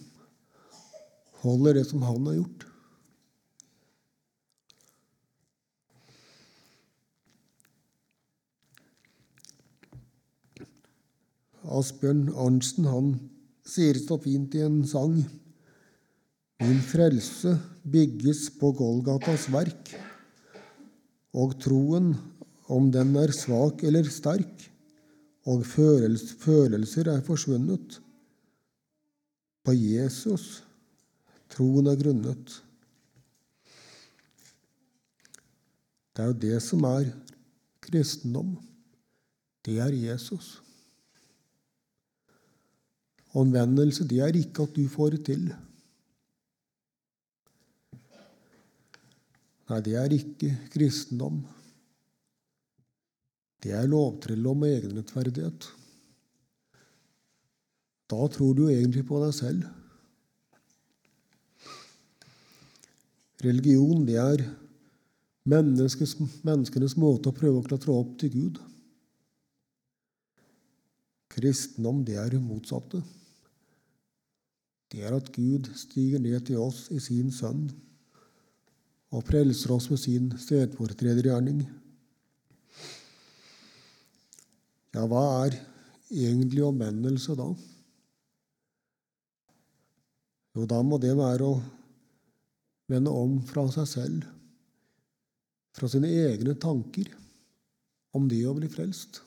Holder 1.41 1.79
det 1.79 1.85
som 1.89 2.05
Han 2.05 2.29
har 2.29 2.37
gjort. 2.39 2.65
Asbjørn 11.75 12.27
Arntzen 12.37 12.85
han 12.87 13.07
sier 13.65 13.97
så 13.97 14.19
fint 14.21 14.53
i 14.55 14.61
en 14.61 14.83
sang 14.87 15.17
Min 16.63 16.79
frelse 16.79 17.57
bygges 17.83 18.47
på 18.59 18.71
Golgatas 18.77 19.49
verk, 19.51 19.91
og 21.35 21.57
troen, 21.59 22.13
om 22.71 22.87
den 22.93 23.11
er 23.19 23.33
svak 23.35 23.83
eller 23.83 24.07
sterk, 24.09 24.63
og 25.45 25.65
følelser 25.67 27.11
er 27.11 27.25
forsvunnet. 27.25 27.99
På 29.65 29.75
Jesus 29.75 30.63
troen 31.51 31.91
er 31.91 31.99
grunnet. 31.99 32.55
Det 36.15 36.23
er 36.23 36.31
jo 36.31 36.39
det 36.45 36.61
som 36.63 36.87
er 36.87 37.11
kristendom. 37.83 38.55
Det 39.65 39.77
er 39.83 39.91
Jesus. 39.91 40.61
Omvendelse, 43.35 44.07
det 44.07 44.21
er 44.23 44.37
ikke 44.39 44.63
at 44.63 44.75
du 44.77 44.85
får 44.89 45.17
det 45.17 45.25
til. 45.27 45.49
Nei, 49.69 49.79
det 49.81 49.95
er 49.97 50.13
ikke 50.13 50.51
kristendom. 50.73 51.39
Det 53.63 53.73
er 53.73 53.89
lovtrelldom 53.89 54.65
og 54.65 54.69
egenrettferdighet. 54.69 55.67
Da 58.13 58.27
tror 58.29 58.53
du 58.53 58.67
egentlig 58.69 59.05
på 59.09 59.17
deg 59.23 59.33
selv. 59.33 59.65
Religion, 63.45 64.05
det 64.05 64.19
er 64.21 64.45
menneskenes 65.49 66.95
måte 67.01 67.29
å 67.29 67.37
prøve 67.37 67.61
å 67.61 67.65
klatre 67.65 67.93
opp 67.93 68.15
til 68.21 68.33
Gud. 68.37 68.61
Kristendom, 71.33 72.05
det 72.05 72.19
er 72.21 72.35
det 72.37 72.41
motsatte 72.41 73.01
det 74.95 75.03
er 75.03 75.15
at 75.17 75.31
Gud 75.35 75.67
stiger 75.75 76.21
ned 76.23 76.45
til 76.47 76.61
oss 76.63 76.85
i 76.93 77.01
sin 77.03 77.31
sønn 77.33 77.67
og 79.13 79.25
frelser 79.27 79.73
oss 79.75 79.89
med 79.91 80.01
sin 80.01 80.31
stedfortredergjerning. 80.39 81.61
Ja, 84.95 85.03
hva 85.11 85.23
er 85.45 85.57
egentlig 86.09 86.63
omvendelse 86.63 87.35
da? 87.37 87.49
Jo, 90.55 90.63
da 90.71 90.79
må 90.87 90.97
det 91.03 91.11
være 91.19 91.49
å 91.51 91.59
vende 92.91 93.11
om 93.11 93.41
fra 93.43 93.65
seg 93.73 93.87
selv, 93.91 94.25
fra 95.75 95.89
sine 95.91 96.11
egne 96.29 96.55
tanker 96.55 97.09
om 98.15 98.29
det 98.31 98.39
å 98.47 98.55
bli 98.55 98.69
frelst. 98.71 99.19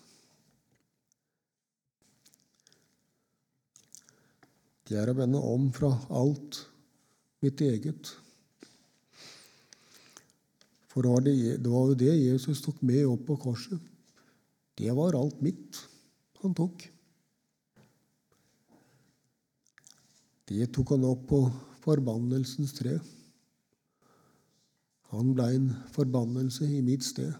Det 4.88 4.96
er 4.96 5.10
å 5.12 5.18
vende 5.18 5.40
om 5.44 5.68
fra 5.76 5.90
alt 6.16 6.62
mitt 7.44 7.60
eget. 7.60 8.14
For 10.98 11.20
det 11.22 11.62
det 11.62 11.70
var 11.70 11.92
jo 11.92 11.94
det 11.94 12.10
Jesus 12.10 12.58
tok 12.58 12.80
med 12.82 13.04
opp 13.06 13.20
på 13.28 13.36
korset. 13.38 13.78
Det 14.74 14.90
var 14.90 15.14
alt 15.14 15.36
mitt 15.38 15.76
han 16.42 16.54
tok. 16.58 16.82
Det 20.50 20.66
tok 20.74 20.90
han 20.96 21.06
opp 21.06 21.22
på 21.30 21.38
forbannelsens 21.84 22.74
tre. 22.74 22.96
Han 25.12 25.30
blei 25.36 25.52
en 25.54 25.68
forbannelse 25.94 26.66
i 26.66 26.80
mitt 26.82 27.06
sted. 27.06 27.30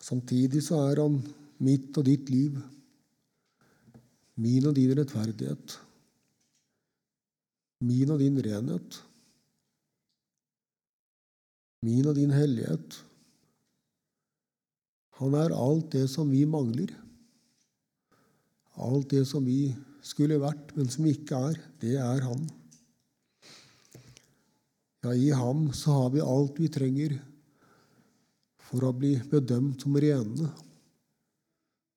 Samtidig 0.00 0.64
så 0.64 0.80
er 0.88 1.02
han 1.04 1.20
mitt 1.60 1.92
og 2.00 2.08
ditt 2.08 2.32
liv. 2.32 2.56
Min 4.40 4.72
og 4.72 4.74
din 4.80 4.96
rettferdighet. 4.96 5.76
Min 7.84 8.16
og 8.16 8.24
din 8.24 8.40
renhet. 8.48 9.02
Min 11.80 12.08
og 12.10 12.16
din 12.18 12.32
hellighet. 12.34 12.98
Han 15.20 15.36
er 15.36 15.54
alt 15.56 15.88
det 15.94 16.06
som 16.12 16.28
vi 16.32 16.42
mangler. 16.48 16.92
Alt 18.80 19.10
det 19.12 19.26
som 19.28 19.44
vi 19.44 19.72
skulle 20.04 20.40
vært, 20.40 20.74
men 20.76 20.88
som 20.92 21.08
ikke 21.08 21.40
er, 21.50 21.60
det 21.80 21.96
er 22.00 22.24
han. 22.24 22.44
Ja, 25.04 25.14
i 25.16 25.30
ham 25.32 25.70
så 25.76 25.96
har 25.96 26.10
vi 26.12 26.24
alt 26.24 26.60
vi 26.60 26.68
trenger 26.72 27.16
for 28.68 28.84
å 28.84 28.92
bli 28.96 29.14
bedømt 29.32 29.80
som 29.80 29.96
rene 29.96 30.50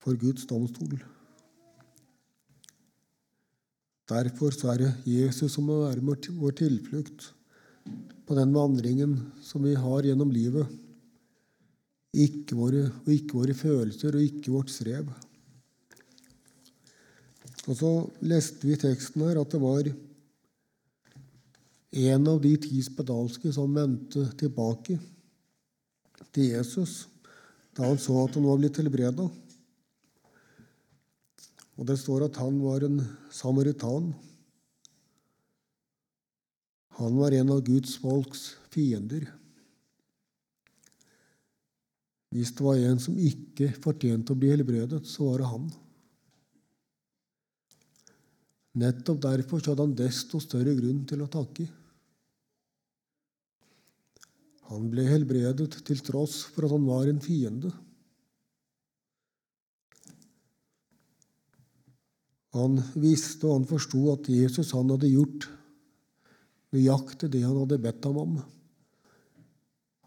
for 0.04 0.16
Guds 0.20 0.48
domstol. 0.48 0.96
Derfor 4.08 4.56
så 4.56 4.74
er 4.74 4.84
det 4.84 4.92
Jesus 5.08 5.56
som 5.56 5.68
må 5.68 5.84
være 5.84 6.04
vår 6.40 6.56
tilflukt 6.60 7.32
på 8.28 8.38
den 8.38 8.54
vandringen 8.56 9.18
som 9.44 9.64
vi 9.66 9.76
har 9.76 10.08
gjennom 10.08 10.32
livet. 10.32 10.68
Ikke 12.14 12.56
våre, 12.58 12.88
og 13.04 13.10
ikke 13.12 13.40
våre 13.40 13.56
følelser 13.58 14.16
og 14.16 14.26
ikke 14.26 14.54
vårt 14.54 14.72
strev. 14.72 15.08
Og 17.64 17.78
så 17.80 17.92
leste 18.28 18.68
vi 18.68 18.76
i 18.76 18.82
teksten 18.82 19.24
her 19.24 19.40
at 19.42 19.54
det 19.54 19.62
var 19.64 19.88
en 21.94 22.28
av 22.28 22.42
de 22.42 22.54
ti 22.58 22.82
spedalske 22.84 23.54
som 23.54 23.74
vendte 23.76 24.26
tilbake 24.40 24.98
til 26.34 26.56
Jesus 26.56 27.04
da 27.74 27.88
han 27.88 27.98
så 28.02 28.26
at 28.26 28.36
han 28.38 28.46
var 28.46 28.60
blitt 28.62 28.78
helbreda. 28.78 29.26
Og 31.74 31.88
det 31.90 31.98
står 31.98 32.28
at 32.28 32.38
han 32.38 32.60
var 32.62 32.86
en 32.86 33.00
samaritan. 33.34 34.12
Han 37.00 37.16
var 37.18 37.34
en 37.34 37.50
av 37.50 37.64
Guds 37.66 37.96
folks 38.02 38.52
fiender. 38.74 39.26
Hvis 42.34 42.52
det 42.54 42.66
var 42.66 42.82
en 42.82 43.00
som 43.02 43.18
ikke 43.18 43.72
fortjente 43.82 44.34
å 44.34 44.38
bli 44.38 44.52
helbredet, 44.54 45.04
så 45.06 45.30
var 45.30 45.42
det 45.42 45.50
han. 45.52 45.70
Nettopp 48.82 49.22
derfor 49.22 49.62
hadde 49.62 49.86
han 49.86 49.96
desto 49.98 50.42
større 50.42 50.74
grunn 50.78 51.04
til 51.10 51.22
å 51.22 51.30
takke. 51.30 51.68
Han 54.72 54.88
ble 54.90 55.06
helbredet 55.06 55.76
til 55.86 56.02
tross 56.02 56.40
for 56.50 56.66
at 56.66 56.74
han 56.74 56.88
var 56.90 57.10
en 57.10 57.22
fiende. 57.22 57.70
Han 62.54 62.80
visste 63.02 63.50
og 63.50 63.60
han 63.60 63.70
forsto 63.70 64.08
at 64.14 64.30
Jesus 64.30 64.74
han 64.78 64.90
hadde 64.94 65.10
gjort 65.10 65.50
nøyaktig 66.74 67.30
det 67.34 67.44
han 67.46 67.58
hadde 67.62 67.82
bedt 67.82 68.08
ham 68.08 68.20
om. 68.22 68.34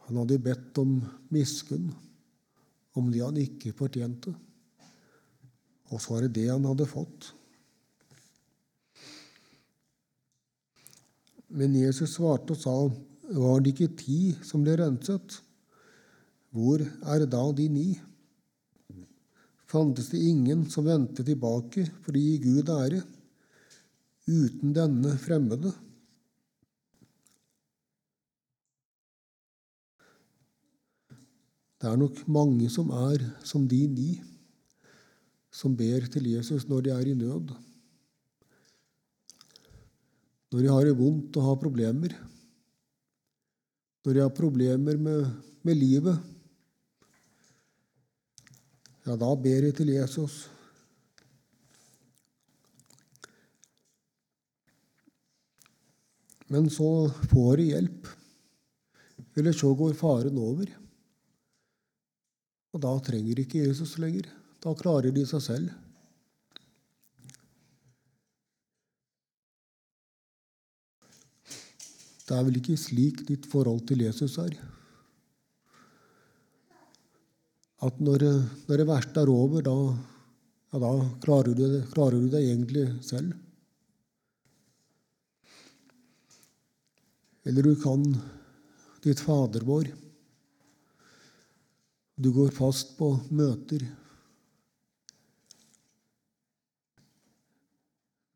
Han 0.07 0.21
hadde 0.23 0.43
bedt 0.43 0.79
om 0.83 0.99
miskunn, 1.35 1.89
om 2.99 3.11
det 3.13 3.23
han 3.25 3.39
ikke 3.41 3.75
fortjente. 3.77 4.35
Og 5.91 6.03
så 6.03 6.15
var 6.15 6.27
det 6.27 6.35
det 6.39 6.49
han 6.51 6.67
hadde 6.67 6.89
fått. 6.91 7.31
Men 11.57 11.77
Jesus 11.79 12.17
svarte 12.19 12.57
og 12.57 12.61
sa, 12.61 12.75
var 13.37 13.63
det 13.63 13.75
ikke 13.75 13.95
ti 13.99 14.21
som 14.45 14.67
ble 14.67 14.75
renset? 14.81 15.39
Hvor 16.55 16.83
er 16.83 17.27
da 17.31 17.45
de 17.55 17.71
ni? 17.71 17.89
fantes 19.67 20.09
det 20.13 20.23
ingen 20.23 20.65
som 20.71 20.87
vendte 20.87 21.25
tilbake 21.27 21.87
for 22.05 22.17
å 22.17 22.21
gi 22.21 22.37
Gud 22.43 22.71
ære, 22.71 23.03
uten 24.27 24.73
denne 24.75 25.15
fremmede. 25.21 25.73
Det 31.77 31.91
er 31.91 31.99
nok 32.01 32.23
mange 32.33 32.71
som 32.73 32.89
er 32.91 33.23
som 33.45 33.67
de 33.69 33.83
ni, 33.91 34.11
som 35.53 35.77
ber 35.77 36.07
til 36.13 36.29
Jesus 36.33 36.65
når 36.69 36.87
de 36.87 36.93
er 36.95 37.11
i 37.11 37.17
nød. 37.17 37.53
Når 40.53 40.63
de 40.63 40.73
har 40.73 40.89
det 40.89 40.97
vondt 40.97 41.37
og 41.37 41.51
har 41.51 41.61
problemer. 41.61 42.17
Når 44.07 44.17
de 44.17 44.25
har 44.25 44.33
problemer 44.33 44.97
med, 44.97 45.29
med 45.67 45.77
livet 45.77 46.17
ja, 49.07 49.15
da 49.15 49.29
ber 49.39 49.69
jeg 49.69 49.75
til 49.79 49.93
Jesus. 49.95 50.37
Men 56.51 56.67
så 56.71 56.89
får 57.31 57.61
de 57.61 57.69
hjelp. 57.71 58.11
Eller 59.39 59.55
så 59.55 59.71
går 59.79 59.95
faren 59.99 60.39
over. 60.43 60.73
Og 62.75 62.83
da 62.83 62.93
trenger 63.05 63.43
ikke 63.43 63.65
Jesus 63.67 63.97
lenger. 64.03 64.31
Da 64.65 64.75
klarer 64.77 65.15
de 65.15 65.27
seg 65.29 65.45
selv. 65.45 65.75
Det 72.27 72.35
er 72.35 72.49
vel 72.49 72.59
ikke 72.59 72.75
slik 72.81 73.23
ditt 73.29 73.47
forhold 73.47 73.85
til 73.87 74.03
Jesus 74.03 74.35
er? 74.43 74.57
at 77.85 77.99
når, 78.01 78.25
når 78.67 78.81
det 78.81 78.89
verste 78.89 79.23
er 79.23 79.31
over, 79.31 79.65
da, 79.65 79.75
ja, 80.73 80.81
da 80.81 80.93
klarer, 81.23 81.53
du 81.53 81.61
det, 81.61 81.83
klarer 81.93 82.17
du 82.23 82.31
det 82.33 82.43
egentlig 82.47 82.87
selv. 83.05 83.35
Eller 87.47 87.63
du 87.63 87.77
kan 87.79 88.03
ditt 89.05 89.21
Fader 89.23 89.67
vår. 89.67 89.93
Du 92.17 92.31
går 92.33 92.55
fast 92.57 92.95
på 92.97 93.11
møter. 93.29 93.83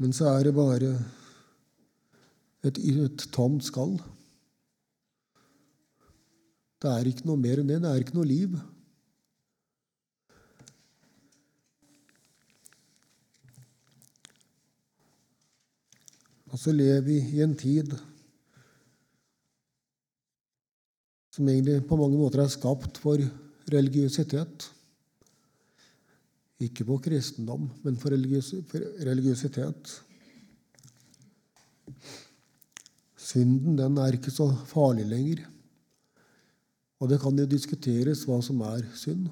Men 0.01 0.13
så 0.17 0.29
er 0.35 0.45
det 0.49 0.53
bare 0.57 0.91
et, 2.65 2.77
et 2.77 3.25
tomt 3.33 3.65
skall. 3.65 3.97
Det 6.81 6.93
er 6.93 7.09
ikke 7.09 7.29
noe 7.29 7.41
mer 7.41 7.61
enn 7.61 7.73
det. 7.73 7.81
Det 7.81 7.89
er 7.89 8.05
ikke 8.05 8.19
noe 8.21 8.29
liv. 8.29 8.61
Og 16.51 16.59
så 16.61 16.73
lever 16.77 17.05
vi 17.07 17.21
i 17.33 17.45
en 17.45 17.57
tid 17.57 17.93
som 21.31 21.49
egentlig 21.49 21.81
på 21.89 21.97
mange 21.97 22.19
måter 22.19 22.43
er 22.43 22.51
skapt 22.53 22.99
for 23.01 23.23
religiøsitet. 23.69 24.69
Ikke 26.61 26.85
på 26.85 26.99
kristendom, 27.01 27.69
men 27.85 27.97
for, 28.01 28.13
religiøsitet. 28.13 29.95
Synden 33.17 33.79
den 33.79 33.99
er 34.01 34.17
ikke 34.17 34.33
så 34.35 34.49
farlig 34.69 35.07
lenger. 35.09 35.45
Og 37.01 37.09
det 37.09 37.21
kan 37.23 37.39
jo 37.39 37.49
diskuteres 37.49 38.27
hva 38.29 38.41
som 38.45 38.61
er 38.67 38.85
synd. 38.99 39.29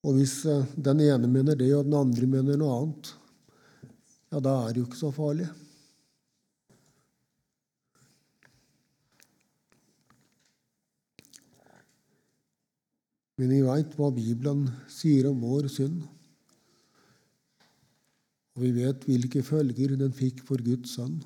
Og 0.00 0.16
hvis 0.16 0.40
eh, 0.48 0.68
den 0.80 1.02
ene 1.04 1.28
mener 1.28 1.58
det, 1.58 1.70
og 1.76 1.84
den 1.86 1.98
andre 1.98 2.26
mener 2.26 2.58
noe 2.58 2.76
annet, 2.78 3.10
ja, 4.32 4.40
da 4.40 4.54
er 4.64 4.72
det 4.72 4.80
jo 4.80 4.86
ikke 4.88 5.00
så 5.02 5.10
farlig. 5.14 5.48
Men 13.40 13.54
vi 13.54 13.62
veit 13.64 13.94
hva 13.96 14.10
Bibelen 14.12 14.66
sier 14.92 15.30
om 15.30 15.38
vår 15.40 15.70
synd. 15.72 16.02
Og 18.52 18.66
vi 18.66 18.72
vet 18.76 19.06
hvilke 19.08 19.40
følger 19.40 19.94
den 19.96 20.12
fikk 20.12 20.42
for 20.44 20.60
Guds 20.60 20.98
sønn. 20.98 21.22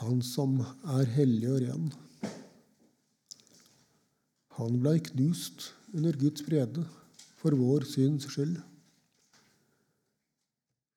Han 0.00 0.24
som 0.24 0.56
er 0.96 1.12
hellig 1.18 1.52
og 1.52 1.60
ren. 1.66 1.92
Han 4.56 4.80
blei 4.80 4.96
knust 5.04 5.70
under 5.92 6.16
Guds 6.16 6.48
brede 6.48 6.88
for 7.36 7.52
vår 7.60 7.84
syns 7.92 8.24
skyld. 8.32 8.56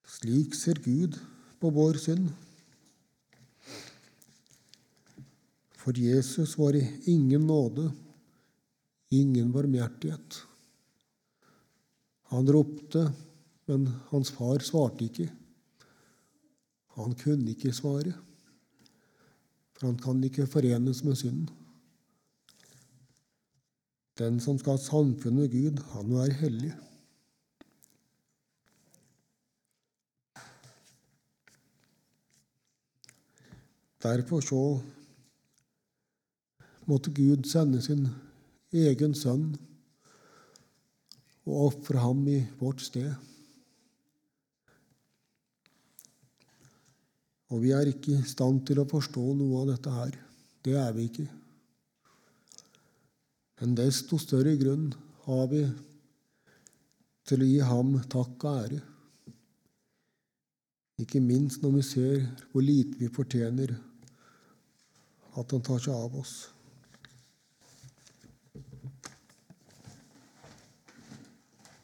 Slik 0.07 0.55
ser 0.55 0.79
Gud 0.79 1.19
på 1.59 1.75
vår 1.75 1.99
synd. 1.99 2.31
For 5.75 5.91
Jesus 5.91 6.55
var 6.55 6.79
i 6.79 6.87
ingen 7.11 7.51
nåde, 7.51 7.91
ingen 9.09 9.51
barmhjertighet. 9.51 10.41
Han 12.29 12.49
ropte, 12.53 13.07
men 13.65 13.87
hans 14.09 14.31
far 14.31 14.61
svarte 14.65 15.07
ikke. 15.07 15.29
Han 16.97 17.15
kunne 17.17 17.53
ikke 17.53 17.73
svare, 17.73 18.13
for 19.73 19.87
han 19.87 19.97
kan 20.01 20.21
ikke 20.23 20.47
forenes 20.49 21.03
med 21.05 21.17
synden. 21.17 21.49
Den 24.19 24.39
som 24.43 24.57
skal 24.59 24.75
ha 24.75 24.83
samfunn 24.83 25.37
med 25.39 25.51
Gud, 25.53 25.79
han 25.93 26.09
må 26.09 26.19
være 26.19 26.39
hellig. 26.41 26.73
Derfor 34.03 34.43
så 34.43 34.63
måtte 36.87 37.11
Gud 37.15 37.47
sende 37.47 37.81
sin 37.81 38.07
egen 38.75 39.15
sønn 39.17 39.49
og 41.49 41.55
ofre 41.69 42.01
ham 42.03 42.21
i 42.29 42.39
vårt 42.59 42.83
sted. 42.85 43.09
Og 47.49 47.63
vi 47.63 47.73
er 47.73 47.89
ikke 47.89 48.13
i 48.19 48.29
stand 48.29 48.61
til 48.67 48.81
å 48.81 48.89
forstå 48.89 49.23
noe 49.39 49.63
av 49.63 49.71
dette 49.71 49.93
her. 49.93 50.17
Det 50.61 50.75
er 50.77 50.91
vi 50.93 51.07
ikke. 51.09 51.25
Men 53.59 53.73
desto 53.75 54.19
større 54.21 54.53
grunn 54.59 54.91
har 55.25 55.47
vi 55.51 55.63
til 57.29 57.43
å 57.43 57.49
gi 57.49 57.59
ham 57.65 57.97
takk 58.09 58.45
og 58.45 58.61
ære. 58.63 58.79
Ikke 60.99 61.21
minst 61.23 61.63
når 61.63 61.75
vi 61.79 61.83
ser 61.87 62.23
hvor 62.51 62.63
lite 62.63 62.99
vi 62.99 63.09
fortjener 63.11 63.73
at 65.39 65.53
han 65.55 65.65
tar 65.65 65.81
seg 65.81 65.95
av 65.95 66.15
oss. 66.19 66.33